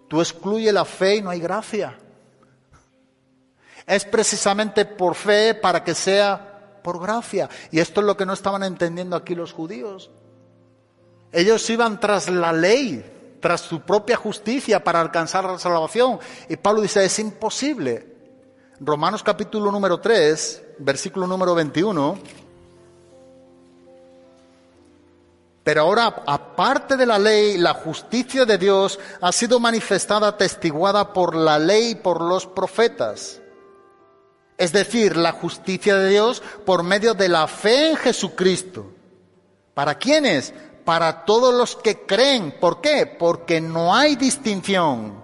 [0.08, 1.98] Tú excluyes la fe y no hay gracia.
[3.88, 7.50] Es precisamente por fe para que sea por gracia.
[7.72, 10.12] Y esto es lo que no estaban entendiendo aquí los judíos.
[11.32, 16.20] Ellos iban tras la ley, tras su propia justicia para alcanzar la salvación.
[16.50, 18.08] Y Pablo dice, es imposible.
[18.82, 22.18] Romanos capítulo número 3, versículo número 21.
[25.72, 31.34] Pero ahora, aparte de la ley, la justicia de Dios ha sido manifestada, testiguada por
[31.34, 33.40] la ley y por los profetas.
[34.58, 38.92] Es decir, la justicia de Dios por medio de la fe en Jesucristo.
[39.74, 40.54] ¿Para quiénes?
[40.84, 42.54] Para todos los que creen.
[42.60, 43.06] ¿Por qué?
[43.06, 45.24] Porque no hay distinción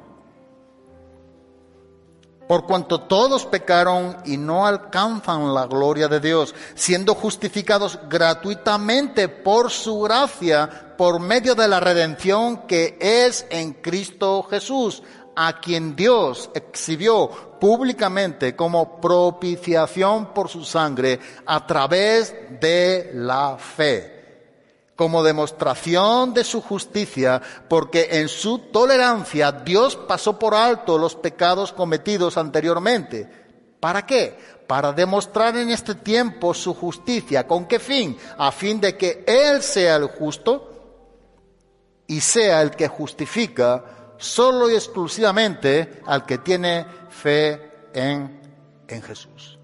[2.48, 9.70] por cuanto todos pecaron y no alcanzan la gloria de Dios, siendo justificados gratuitamente por
[9.70, 15.04] su gracia, por medio de la redención que es en Cristo Jesús,
[15.36, 17.30] a quien Dios exhibió
[17.60, 24.17] públicamente como propiciación por su sangre a través de la fe
[24.98, 31.72] como demostración de su justicia, porque en su tolerancia Dios pasó por alto los pecados
[31.72, 33.48] cometidos anteriormente,
[33.80, 34.38] ¿Para qué?
[34.68, 37.48] Para demostrar en este tiempo su justicia.
[37.48, 38.18] ¿Con qué fin?
[38.38, 40.74] A fin de que Él sea el justo
[42.08, 48.42] y sea el que justifica solo y exclusivamente al que tiene fe en,
[48.88, 49.60] en Jesús.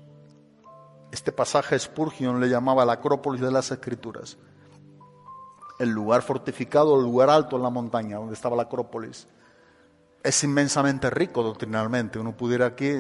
[1.12, 4.38] Este pasaje Spurgeon le llamaba la Acrópolis de las Escrituras.
[5.80, 9.28] El lugar fortificado, el lugar alto en la montaña donde estaba la Acrópolis.
[10.22, 12.20] Es inmensamente rico doctrinalmente.
[12.20, 12.94] Uno pudiera aquí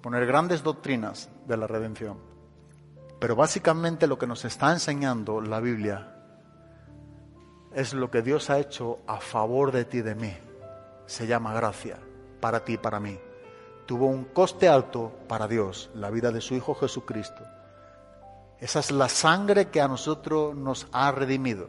[0.00, 2.18] poner grandes doctrinas de la redención.
[3.20, 6.16] Pero básicamente lo que nos está enseñando la Biblia
[7.74, 10.34] es lo que Dios ha hecho a favor de ti y de mí.
[11.06, 11.98] Se llama gracia
[12.40, 13.18] para ti y para mí.
[13.86, 17.44] Tuvo un coste alto para Dios, la vida de su Hijo Jesucristo.
[18.60, 21.68] Esa es la sangre que a nosotros nos ha redimido.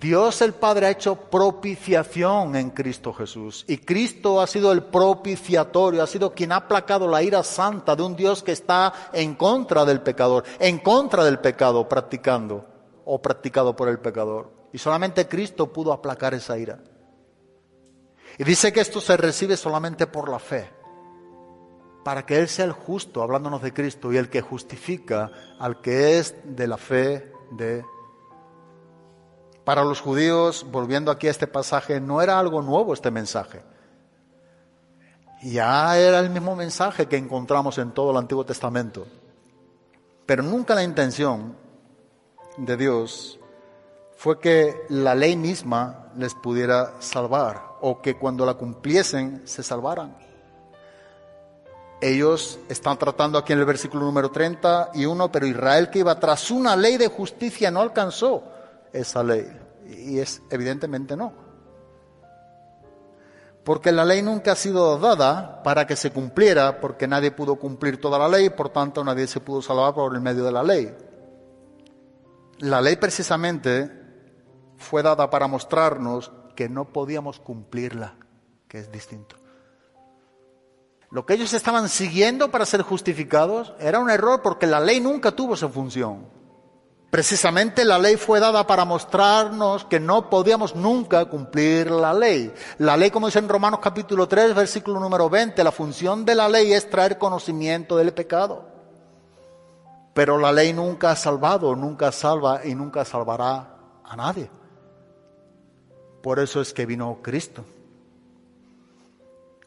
[0.00, 6.02] Dios el Padre ha hecho propiciación en Cristo Jesús y Cristo ha sido el propiciatorio,
[6.02, 9.86] ha sido quien ha aplacado la ira santa de un Dios que está en contra
[9.86, 12.66] del pecador, en contra del pecado practicando
[13.06, 14.52] o practicado por el pecador.
[14.72, 16.78] Y solamente Cristo pudo aplacar esa ira.
[18.38, 20.68] Y dice que esto se recibe solamente por la fe,
[22.06, 26.20] para que Él sea el justo, hablándonos de Cristo, y el que justifica al que
[26.20, 27.84] es de la fe de
[29.64, 33.60] para los judíos, volviendo aquí a este pasaje, no era algo nuevo este mensaje.
[35.42, 39.04] Ya era el mismo mensaje que encontramos en todo el Antiguo Testamento.
[40.26, 41.56] Pero nunca la intención
[42.56, 43.40] de Dios
[44.16, 50.25] fue que la ley misma les pudiera salvar o que cuando la cumpliesen se salvaran.
[52.00, 56.76] Ellos están tratando aquí en el versículo número 31, pero Israel que iba tras una
[56.76, 58.44] ley de justicia no alcanzó
[58.92, 59.46] esa ley.
[59.86, 61.32] Y es evidentemente no.
[63.64, 68.00] Porque la ley nunca ha sido dada para que se cumpliera, porque nadie pudo cumplir
[68.00, 70.94] toda la ley, por tanto nadie se pudo salvar por el medio de la ley.
[72.58, 73.90] La ley precisamente
[74.76, 78.14] fue dada para mostrarnos que no podíamos cumplirla,
[78.68, 79.36] que es distinto.
[81.10, 85.32] Lo que ellos estaban siguiendo para ser justificados era un error porque la ley nunca
[85.32, 86.26] tuvo esa función.
[87.10, 92.52] Precisamente la ley fue dada para mostrarnos que no podíamos nunca cumplir la ley.
[92.78, 96.48] La ley, como dice en Romanos capítulo 3, versículo número 20, la función de la
[96.48, 98.68] ley es traer conocimiento del pecado.
[100.12, 104.50] Pero la ley nunca ha salvado, nunca salva y nunca salvará a nadie.
[106.22, 107.64] Por eso es que vino Cristo.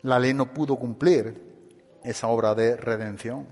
[0.01, 1.41] La ley no pudo cumplir
[2.03, 3.47] esa obra de redención.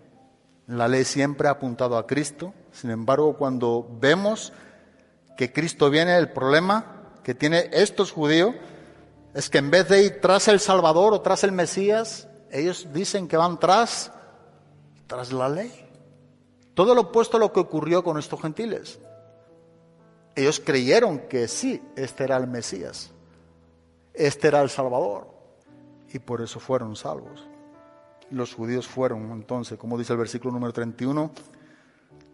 [0.67, 4.53] La ley siempre ha apuntado a Cristo sin embargo, cuando vemos
[5.35, 8.53] que Cristo viene, el problema que tiene estos judíos
[9.33, 13.27] es que en vez de ir tras el Salvador o tras el Mesías, ellos dicen
[13.27, 14.11] que van tras,
[15.07, 15.89] tras la ley.
[16.75, 18.99] Todo lo opuesto a lo que ocurrió con estos gentiles.
[20.35, 23.09] Ellos creyeron que sí, este era el Mesías,
[24.13, 25.27] este era el Salvador,
[26.13, 27.47] y por eso fueron salvos.
[28.29, 31.31] Los judíos fueron entonces, como dice el versículo número 31,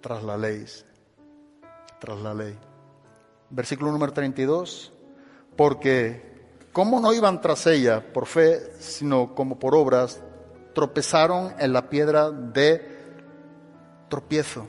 [0.02, 0.66] tras la ley,
[2.00, 2.58] tras la ley.
[3.50, 4.92] Versículo número 32,
[5.56, 6.34] porque
[6.72, 10.22] como no iban tras ella por fe, sino como por obras,
[10.74, 12.94] tropezaron en la piedra de
[14.10, 14.68] tropiezo.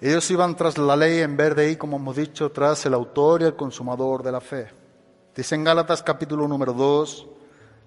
[0.00, 3.42] Ellos iban tras la ley en vez de ir, como hemos dicho, tras el autor
[3.42, 4.68] y el consumador de la fe.
[5.34, 7.26] Dice en Gálatas capítulo número 2,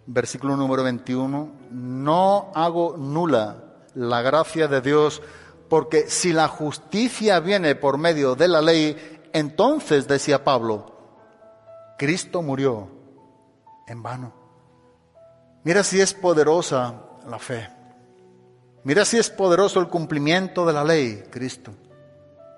[0.05, 5.21] versículo número 21, no hago nula la gracia de Dios
[5.69, 8.97] porque si la justicia viene por medio de la ley,
[9.33, 10.91] entonces, decía Pablo,
[11.97, 12.89] Cristo murió
[13.87, 14.33] en vano.
[15.63, 17.69] Mira si es poderosa la fe.
[18.83, 21.71] Mira si es poderoso el cumplimiento de la ley, Cristo.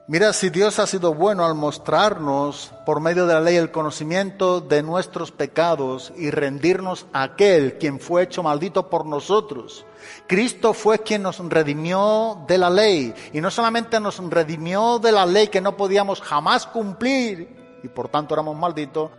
[0.05, 4.59] Mira si Dios ha sido bueno al mostrarnos por medio de la ley el conocimiento
[4.59, 9.85] de nuestros pecados y rendirnos a aquel quien fue hecho maldito por nosotros.
[10.27, 15.25] Cristo fue quien nos redimió de la ley y no solamente nos redimió de la
[15.25, 19.09] ley que no podíamos jamás cumplir y por tanto éramos malditos,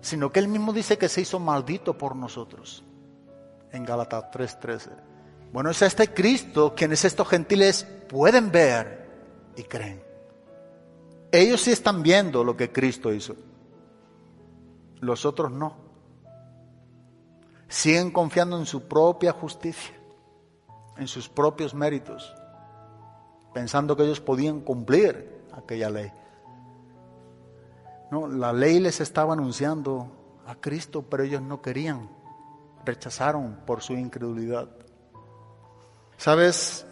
[0.00, 2.82] sino que él mismo dice que se hizo maldito por nosotros
[3.70, 4.90] en Gálatas 3:13.
[5.52, 9.03] Bueno, es este Cristo quienes estos gentiles pueden ver
[9.56, 10.02] y creen.
[11.32, 13.34] Ellos sí están viendo lo que Cristo hizo.
[15.00, 15.76] Los otros no.
[17.68, 19.94] Siguen confiando en su propia justicia,
[20.96, 22.32] en sus propios méritos,
[23.52, 26.12] pensando que ellos podían cumplir aquella ley.
[28.10, 30.06] No, la ley les estaba anunciando
[30.46, 32.08] a Cristo, pero ellos no querían,
[32.84, 34.68] rechazaron por su incredulidad.
[36.16, 36.86] ¿Sabes?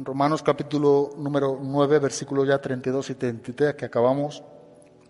[0.00, 4.44] Romanos capítulo número 9, versículos ya 32 y 33 que acabamos.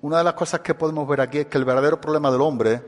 [0.01, 2.83] Una de las cosas que podemos ver aquí es que el verdadero problema del hombre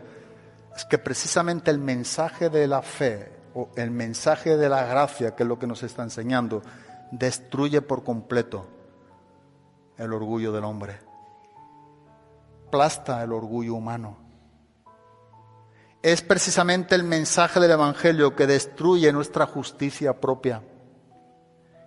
[0.75, 5.43] es que precisamente el mensaje de la fe o el mensaje de la gracia, que
[5.43, 6.63] es lo que nos está enseñando,
[7.11, 8.67] destruye por completo
[9.99, 11.01] el orgullo del hombre.
[12.71, 14.17] Plasta el orgullo humano.
[16.01, 20.63] Es precisamente el mensaje del Evangelio que destruye nuestra justicia propia.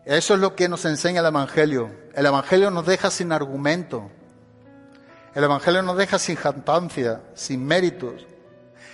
[0.05, 1.89] Eso es lo que nos enseña el Evangelio.
[2.13, 4.11] El Evangelio nos deja sin argumento.
[5.33, 8.27] El Evangelio nos deja sin jactancia, sin méritos.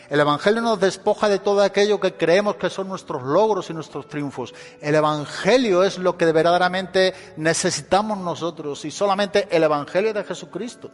[0.09, 4.07] El Evangelio nos despoja de todo aquello que creemos que son nuestros logros y nuestros
[4.07, 4.53] triunfos.
[4.81, 10.91] El Evangelio es lo que verdaderamente necesitamos nosotros y solamente el Evangelio de Jesucristo.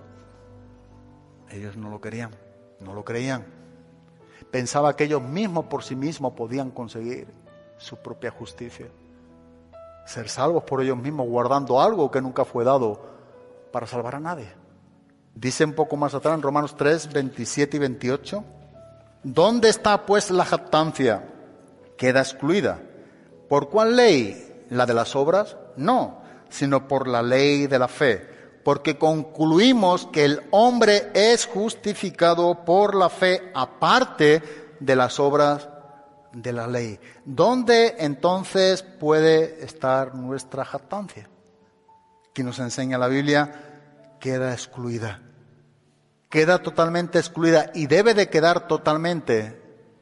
[1.50, 2.32] Ellos no lo querían,
[2.80, 3.46] no lo creían.
[4.50, 7.28] Pensaba que ellos mismos por sí mismos podían conseguir
[7.78, 8.88] su propia justicia
[10.06, 13.02] ser salvos por ellos mismos, guardando algo que nunca fue dado
[13.72, 14.48] para salvar a nadie.
[15.34, 18.44] Dice un poco más atrás en Romanos 3, 27 y 28,
[19.24, 21.28] ¿dónde está pues la jactancia?
[21.98, 22.80] Queda excluida.
[23.50, 24.66] ¿Por cuál ley?
[24.70, 25.58] ¿La de las obras?
[25.76, 28.28] No, sino por la ley de la fe,
[28.64, 34.42] porque concluimos que el hombre es justificado por la fe aparte
[34.80, 35.68] de las obras
[36.36, 37.00] de la ley.
[37.24, 41.30] ¿Dónde entonces puede estar nuestra jactancia?
[42.34, 45.22] Que nos enseña la Biblia, queda excluida.
[46.30, 49.62] Queda totalmente excluida y debe de quedar totalmente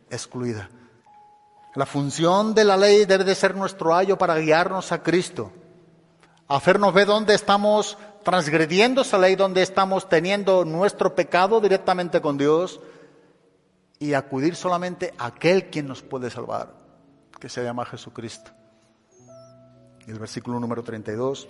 [0.10, 0.70] excluida.
[1.76, 5.52] La función de la ley debe de ser nuestro ayo para guiarnos a Cristo,
[6.48, 12.80] hacernos ver dónde estamos transgrediendo esa ley, dónde estamos teniendo nuestro pecado directamente con Dios
[14.04, 16.74] y acudir solamente a aquel quien nos puede salvar,
[17.40, 18.52] que se llama Jesucristo.
[20.06, 21.48] Y el versículo número 32,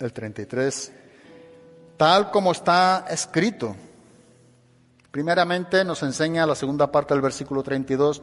[0.00, 0.92] el 33,
[1.96, 3.74] tal como está escrito.
[5.10, 8.20] Primeramente nos enseña la segunda parte del versículo 32,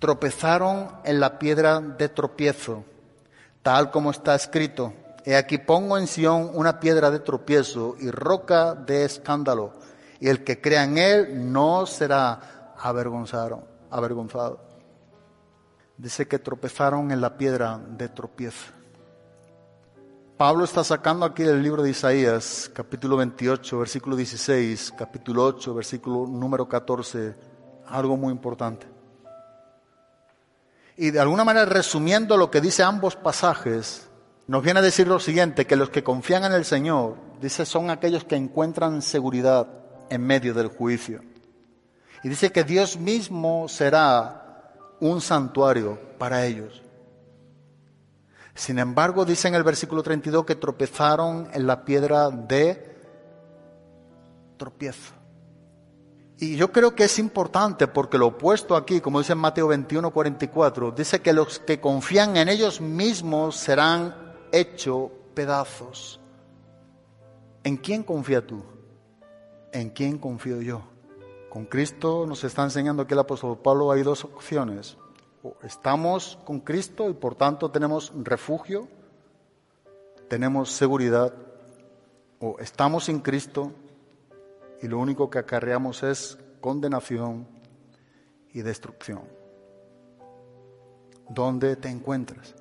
[0.00, 2.84] tropezaron en la piedra de tropiezo,
[3.62, 4.92] tal como está escrito.
[5.24, 9.74] He aquí pongo en Sión una piedra de tropiezo y roca de escándalo
[10.22, 13.64] y el que crea en Él no será avergonzado.
[13.90, 14.60] avergonzado.
[15.98, 18.70] Dice que tropezaron en la piedra de tropiezo.
[20.36, 26.24] Pablo está sacando aquí del libro de Isaías, capítulo 28, versículo 16, capítulo 8, versículo
[26.28, 27.34] número 14,
[27.88, 28.86] algo muy importante.
[30.96, 34.08] Y de alguna manera, resumiendo lo que dice ambos pasajes,
[34.46, 37.90] nos viene a decir lo siguiente, que los que confían en el Señor, dice, son
[37.90, 39.81] aquellos que encuentran seguridad
[40.12, 41.22] en medio del juicio.
[42.22, 46.82] Y dice que Dios mismo será un santuario para ellos.
[48.54, 52.94] Sin embargo, dice en el versículo 32 que tropezaron en la piedra de
[54.58, 55.14] tropiezo.
[56.38, 60.10] Y yo creo que es importante porque lo opuesto aquí, como dice en Mateo 21,
[60.10, 64.14] 44, dice que los que confían en ellos mismos serán
[64.52, 66.20] hechos pedazos.
[67.64, 68.71] ¿En quién confía tú?
[69.72, 70.82] ¿En quién confío yo?
[71.48, 74.96] Con Cristo nos está enseñando que el apóstol Pablo hay dos opciones.
[75.42, 78.88] O estamos con Cristo y por tanto tenemos refugio,
[80.28, 81.34] tenemos seguridad,
[82.38, 83.72] o estamos sin Cristo
[84.80, 87.46] y lo único que acarreamos es condenación
[88.52, 89.22] y destrucción.
[91.28, 92.54] ¿Dónde te encuentras?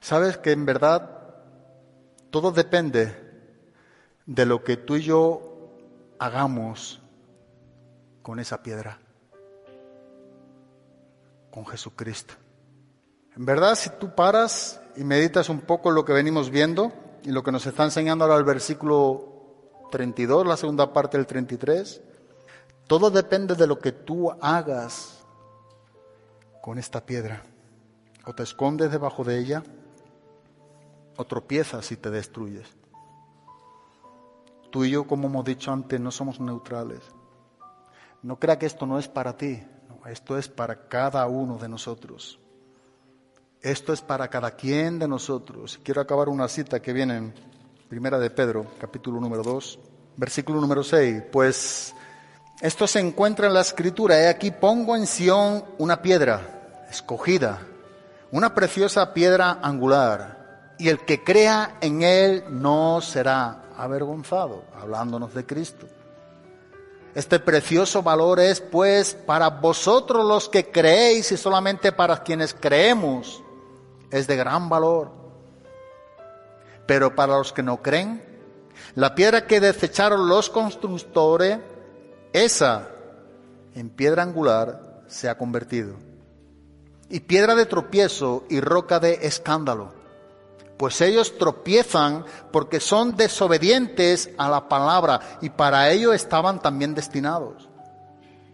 [0.00, 1.34] Sabes que en verdad
[2.30, 3.14] todo depende
[4.26, 5.51] de lo que tú y yo
[6.22, 7.00] hagamos
[8.22, 9.00] con esa piedra,
[11.50, 12.34] con Jesucristo.
[13.36, 16.92] En verdad, si tú paras y meditas un poco lo que venimos viendo
[17.24, 22.00] y lo que nos está enseñando ahora el versículo 32, la segunda parte del 33,
[22.86, 25.24] todo depende de lo que tú hagas
[26.60, 27.42] con esta piedra.
[28.26, 29.64] O te escondes debajo de ella,
[31.16, 32.81] o tropiezas y te destruyes.
[34.72, 37.02] Tú y yo, como hemos dicho antes, no somos neutrales.
[38.22, 39.62] No crea que esto no es para ti,
[40.06, 42.40] esto es para cada uno de nosotros.
[43.60, 45.78] Esto es para cada quien de nosotros.
[45.84, 47.34] Quiero acabar una cita que viene en
[47.86, 49.78] Primera de Pedro, capítulo número 2,
[50.16, 51.24] versículo número 6.
[51.30, 51.94] Pues
[52.62, 54.18] esto se encuentra en la escritura.
[54.18, 57.60] He aquí pongo en Sión una piedra escogida,
[58.30, 65.44] una preciosa piedra angular, y el que crea en él no será avergonzado, hablándonos de
[65.44, 65.86] Cristo.
[67.14, 73.42] Este precioso valor es pues para vosotros los que creéis y solamente para quienes creemos
[74.10, 75.10] es de gran valor.
[76.86, 78.22] Pero para los que no creen,
[78.94, 81.58] la piedra que desecharon los constructores,
[82.32, 82.88] esa
[83.74, 85.96] en piedra angular se ha convertido.
[87.10, 90.01] Y piedra de tropiezo y roca de escándalo.
[90.82, 97.68] Pues ellos tropiezan porque son desobedientes a la palabra y para ello estaban también destinados.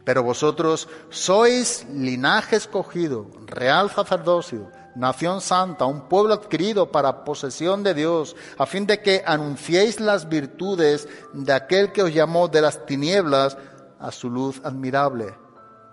[0.05, 7.95] Pero vosotros sois linaje escogido, real sacerdocio, nación santa, un pueblo adquirido para posesión de
[7.95, 12.85] Dios, a fin de que anunciéis las virtudes de aquel que os llamó de las
[12.85, 13.57] tinieblas
[13.99, 15.35] a su luz admirable.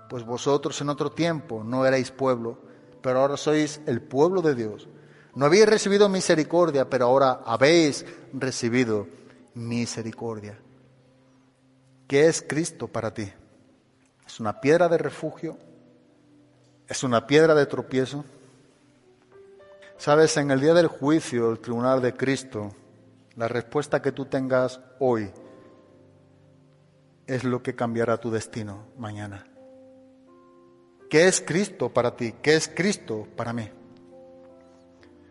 [0.10, 2.60] Pues vosotros en otro tiempo no erais pueblo,
[3.02, 4.90] pero ahora sois el pueblo de Dios.
[5.36, 9.08] No habéis recibido misericordia, pero ahora habéis recibido
[9.54, 10.58] misericordia.
[12.08, 13.32] ¿Qué es Cristo para ti?
[14.26, 15.58] ¿Es una piedra de refugio?
[16.88, 18.24] ¿Es una piedra de tropiezo?
[19.98, 22.74] Sabes, en el día del juicio, el tribunal de Cristo,
[23.36, 25.32] la respuesta que tú tengas hoy
[27.28, 29.46] es lo que cambiará tu destino mañana.
[31.10, 32.36] ¿Qué es Cristo para ti?
[32.42, 33.70] ¿Qué es Cristo para mí?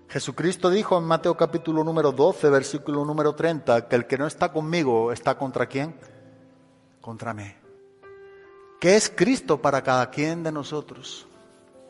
[0.09, 4.53] Jesucristo dijo en Mateo capítulo número 12, versículo número 30, que el que no está
[4.53, 5.97] conmigo está contra quién?
[7.01, 7.53] Contra mí.
[8.81, 11.27] ¿Qué es Cristo para cada quien de nosotros?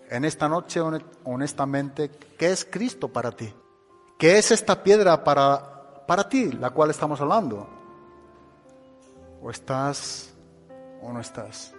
[0.09, 0.81] En esta noche,
[1.25, 3.53] honestamente, ¿qué es Cristo para ti?
[4.19, 7.69] ¿Qué es esta piedra para, para ti, la cual estamos hablando?
[9.43, 10.33] O estás
[11.03, 11.75] o no estás.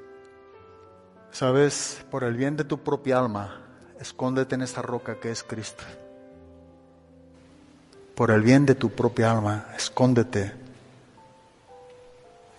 [1.31, 3.61] Sabes, por el bien de tu propia alma,
[3.99, 5.83] escóndete en esa roca que es Cristo.
[8.15, 10.53] Por el bien de tu propia alma, escóndete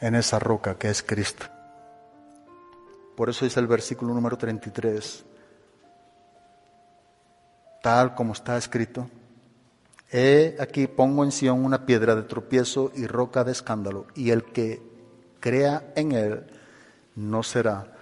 [0.02, 1.46] en esa roca que es Cristo.
[3.16, 5.24] Por eso dice el versículo número 33,
[7.82, 9.08] tal como está escrito,
[10.12, 14.44] He aquí pongo en Sion una piedra de tropiezo y roca de escándalo, y el
[14.44, 14.82] que
[15.40, 16.46] crea en Él
[17.14, 17.92] no será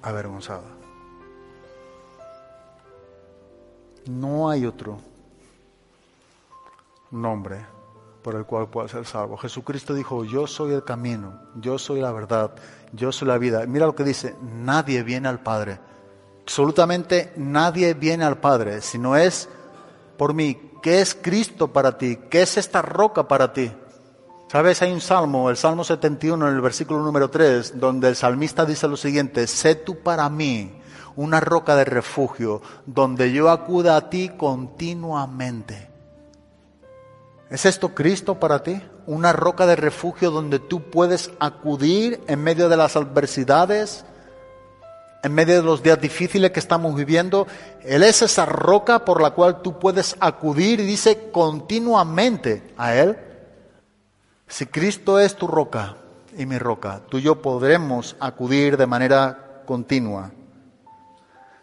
[0.00, 0.64] avergonzado.
[4.06, 5.09] No hay otro
[7.10, 7.66] nombre
[8.22, 9.36] por el cual pueda ser salvo.
[9.36, 12.52] Jesucristo dijo, yo soy el camino, yo soy la verdad,
[12.92, 13.64] yo soy la vida.
[13.66, 15.80] Mira lo que dice, nadie viene al Padre.
[16.42, 19.48] Absolutamente nadie viene al Padre, si no es
[20.16, 20.70] por mí.
[20.82, 22.18] ¿Qué es Cristo para ti?
[22.30, 23.70] ¿Qué es esta roca para ti?
[24.50, 28.64] Sabes, hay un salmo, el Salmo 71, en el versículo número 3, donde el salmista
[28.64, 30.80] dice lo siguiente, sé tú para mí
[31.14, 35.89] una roca de refugio, donde yo acuda a ti continuamente.
[37.50, 38.80] ¿Es esto Cristo para ti?
[39.06, 44.04] Una roca de refugio donde tú puedes acudir en medio de las adversidades,
[45.24, 47.48] en medio de los días difíciles que estamos viviendo.
[47.82, 53.18] Él es esa roca por la cual tú puedes acudir y dice continuamente a Él.
[54.46, 55.96] Si Cristo es tu roca
[56.36, 60.30] y mi roca, tú y yo podremos acudir de manera continua.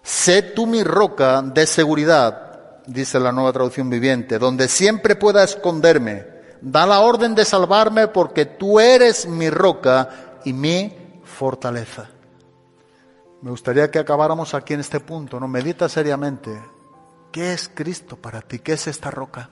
[0.03, 2.46] Sé tú mi roca de seguridad,
[2.87, 6.25] dice la nueva traducción viviente, donde siempre pueda esconderme.
[6.61, 12.09] Da la orden de salvarme porque tú eres mi roca y mi fortaleza.
[13.41, 15.47] Me gustaría que acabáramos aquí en este punto, ¿no?
[15.47, 16.59] Medita seriamente.
[17.31, 18.59] ¿Qué es Cristo para ti?
[18.59, 19.49] ¿Qué es esta roca?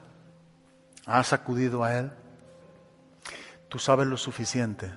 [1.06, 2.12] ¿Has acudido a Él?
[3.70, 4.92] Tú sabes lo suficiente,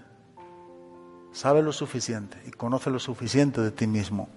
[1.33, 4.29] sabes lo suficiente y conoces lo suficiente de ti mismo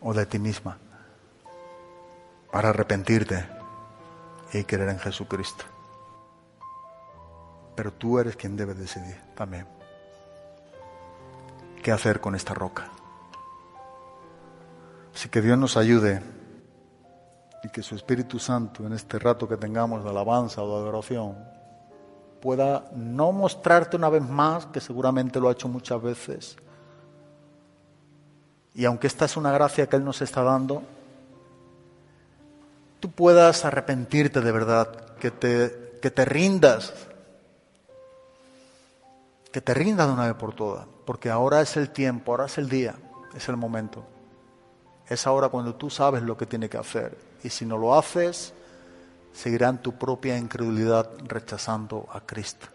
[0.00, 0.76] o de ti misma
[2.52, 3.48] para arrepentirte
[4.52, 5.64] y creer en Jesucristo.
[7.74, 9.66] Pero tú eres quien debe decidir también
[11.82, 12.88] qué hacer con esta roca.
[15.14, 16.22] Así que Dios nos ayude
[17.64, 21.36] y que su Espíritu Santo en este rato que tengamos de alabanza o de adoración
[22.40, 26.56] pueda no mostrarte una vez más, que seguramente lo ha hecho muchas veces,
[28.74, 30.82] y aunque esta es una gracia que Él nos está dando,
[33.02, 36.94] tú puedas arrepentirte de verdad, que te, que te rindas,
[39.50, 42.58] que te rindas de una vez por todas, porque ahora es el tiempo, ahora es
[42.58, 42.94] el día,
[43.34, 44.04] es el momento.
[45.08, 47.18] Es ahora cuando tú sabes lo que tiene que hacer.
[47.42, 48.54] Y si no lo haces,
[49.32, 52.68] seguirán tu propia incredulidad rechazando a Cristo.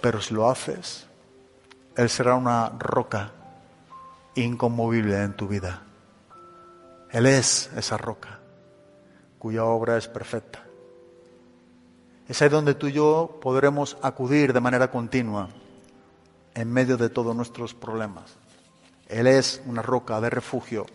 [0.00, 1.04] Pero si lo haces,
[1.96, 3.32] Él será una roca
[4.36, 5.82] inconmovible en tu vida.
[7.12, 8.40] Él es esa roca
[9.38, 10.62] cuya obra es perfecta.
[12.28, 15.48] Es ahí donde tú y yo podremos acudir de manera continua
[16.54, 18.36] en medio de todos nuestros problemas.
[19.08, 20.86] Él es una roca de refugio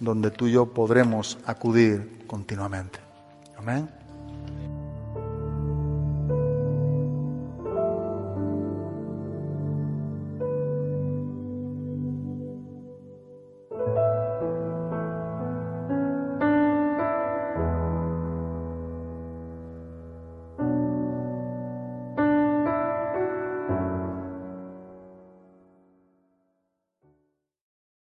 [0.00, 3.00] donde tú y yo podremos acudir continuamente.
[3.58, 3.97] Amén.